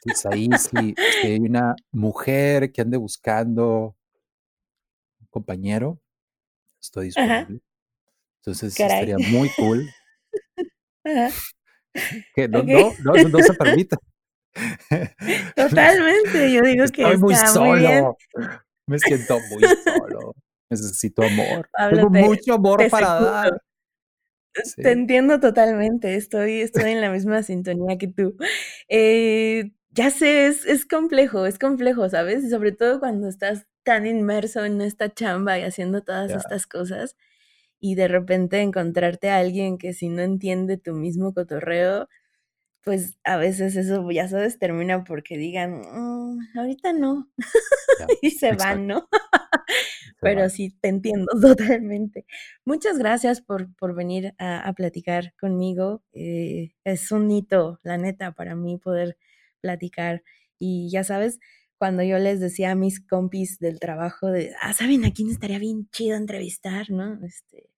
[0.03, 3.97] pues ahí si, hay una mujer que ande buscando
[5.21, 6.01] un compañero,
[6.81, 7.61] estoy disponible.
[8.39, 9.89] Entonces estaría muy cool.
[12.37, 13.97] Que no, no, no, no, se permite.
[15.57, 18.17] Totalmente, yo digo que estoy muy solo.
[18.87, 20.35] Me siento muy solo.
[20.69, 21.69] Necesito amor.
[21.91, 23.63] Tengo mucho amor para dar.
[24.77, 28.37] Te entiendo totalmente, estoy, estoy en la misma sintonía que tú.
[28.89, 32.45] Eh, ya sé, es, es, complejo, es complejo, ¿sabes?
[32.45, 37.17] Y sobre todo cuando estás tan inmerso en esta chamba y haciendo todas estas cosas
[37.81, 42.09] y de repente encontrarte a alguien que si no entiende tu mismo cotorreo,
[42.83, 47.31] pues a veces eso, ya sabes, termina porque digan, mm, ahorita no,
[48.23, 49.09] y se van, ¿no?
[50.21, 52.27] Pero sí, te entiendo totalmente.
[52.65, 56.03] Muchas gracias por, por venir a, platicar conmigo.
[56.13, 59.17] Eh, es un hito, la neta, para mí poder
[59.61, 60.23] platicar.
[60.59, 61.39] Y ya sabes,
[61.79, 65.59] cuando yo les decía a mis compis del trabajo de, ah, ¿saben a quién estaría
[65.59, 67.19] bien chido entrevistar, no?
[67.25, 67.71] Este,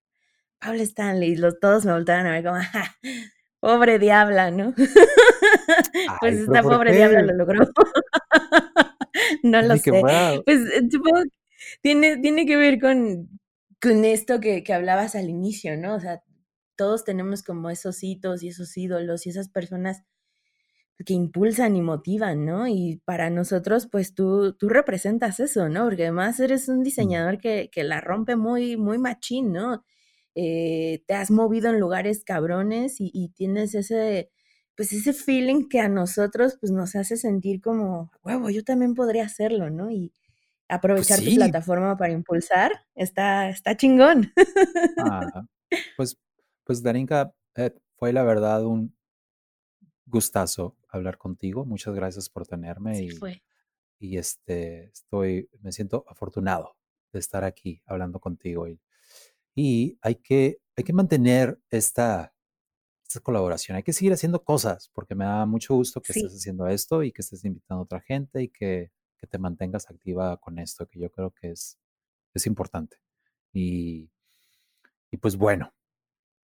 [0.59, 2.59] Pablo Stanley, los, todos me voltaban a ver como,
[3.63, 4.75] pobre diabla, ¿no?
[6.21, 7.65] pues esta pobre diabla lo logró.
[9.45, 9.93] no lo sé.
[10.45, 11.23] Pues eh, supongo
[11.81, 13.29] tiene, tiene que ver con,
[13.81, 15.95] con esto que, que hablabas al inicio, ¿no?
[15.95, 16.25] O sea,
[16.75, 20.03] todos tenemos como esos hitos y esos ídolos y esas personas
[21.07, 22.67] que impulsan y motivan, ¿no?
[22.67, 25.85] Y para nosotros, pues tú, tú representas eso, ¿no?
[25.85, 29.85] Porque además eres un diseñador que, que la rompe muy, muy machín, ¿no?
[30.35, 34.31] Eh, te has movido en lugares cabrones y, tienes ese,
[34.77, 39.25] pues ese feeling que a nosotros pues nos hace sentir como, huevo, yo también podría
[39.25, 39.91] hacerlo, ¿no?
[39.91, 44.33] Y pues aprovechar tu plataforma para impulsar, está, está chingón.
[45.97, 46.19] pues,
[46.65, 48.97] pues Darinka, eh, fue la verdad un
[50.07, 51.67] gustazo hablar contigo.
[51.67, 53.11] Muchas gracias por tenerme y,
[53.99, 56.77] y este, estoy, me siento afortunado
[57.13, 58.81] de estar aquí hablando contigo y
[59.55, 62.35] y hay que, hay que mantener esta,
[63.07, 66.67] esta colaboración, hay que seguir haciendo cosas, porque me da mucho gusto que estés haciendo
[66.67, 70.59] esto y que estés invitando a otra gente y que, que, te mantengas activa con
[70.59, 71.79] esto, que yo creo que es,
[72.35, 72.97] es importante.
[73.53, 74.11] Y,
[75.11, 75.73] y pues bueno,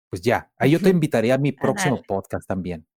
[0.10, 2.88] pues ya, ahí yo te invitaría a mi próximo podcast también.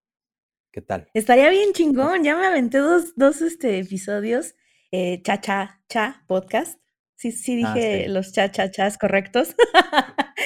[0.71, 1.09] ¿Qué tal?
[1.15, 4.55] Estaría bien chingón, ya me aventé dos, dos este, episodios,
[4.91, 6.79] eh, cha cha cha podcast.
[7.17, 9.55] Sí, sí ah, dije los cha-cha-chas correctos.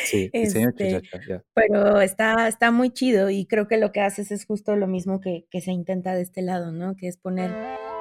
[0.05, 1.03] Sí, este,
[1.53, 5.21] pero está, está muy chido y creo que lo que haces es justo lo mismo
[5.21, 6.97] que, que, se intenta de este lado, ¿no?
[6.97, 7.51] Que es poner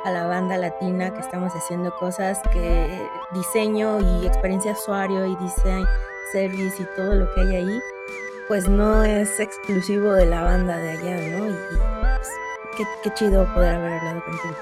[0.06, 2.88] a la banda latina que estamos haciendo cosas que
[3.34, 5.86] diseño y experiencia usuario y design
[6.32, 7.80] service y todo lo que hay ahí,
[8.48, 11.50] pues no es exclusivo de la banda de allá, ¿no?
[11.50, 11.56] Y,
[12.02, 12.30] pues,
[12.78, 14.56] qué, qué, chido poder haber hablado contigo.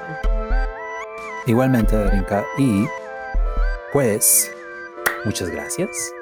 [1.45, 2.45] Igualmente, Darinka.
[2.57, 2.85] Y
[3.93, 4.51] pues,
[5.25, 6.13] muchas gracias.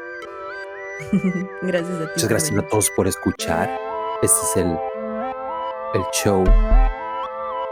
[1.62, 2.12] gracias a ti.
[2.16, 3.70] Muchas gracias a todos por escuchar.
[4.22, 4.78] Este es el,
[5.94, 6.44] el show.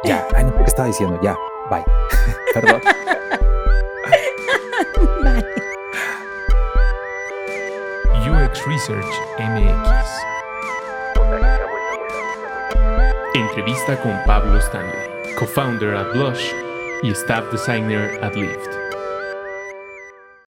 [0.04, 1.20] Ya, ay, no, ¿qué estaba diciendo?
[1.22, 1.38] Ya,
[1.70, 1.84] bye.
[2.54, 2.82] Perdón.
[5.24, 5.44] bye.
[8.30, 9.06] UX Research
[9.40, 10.10] MX.
[13.36, 16.54] Entrevista con Pablo Stanley, co-founder at Blush
[17.02, 18.83] y staff designer at Lyft.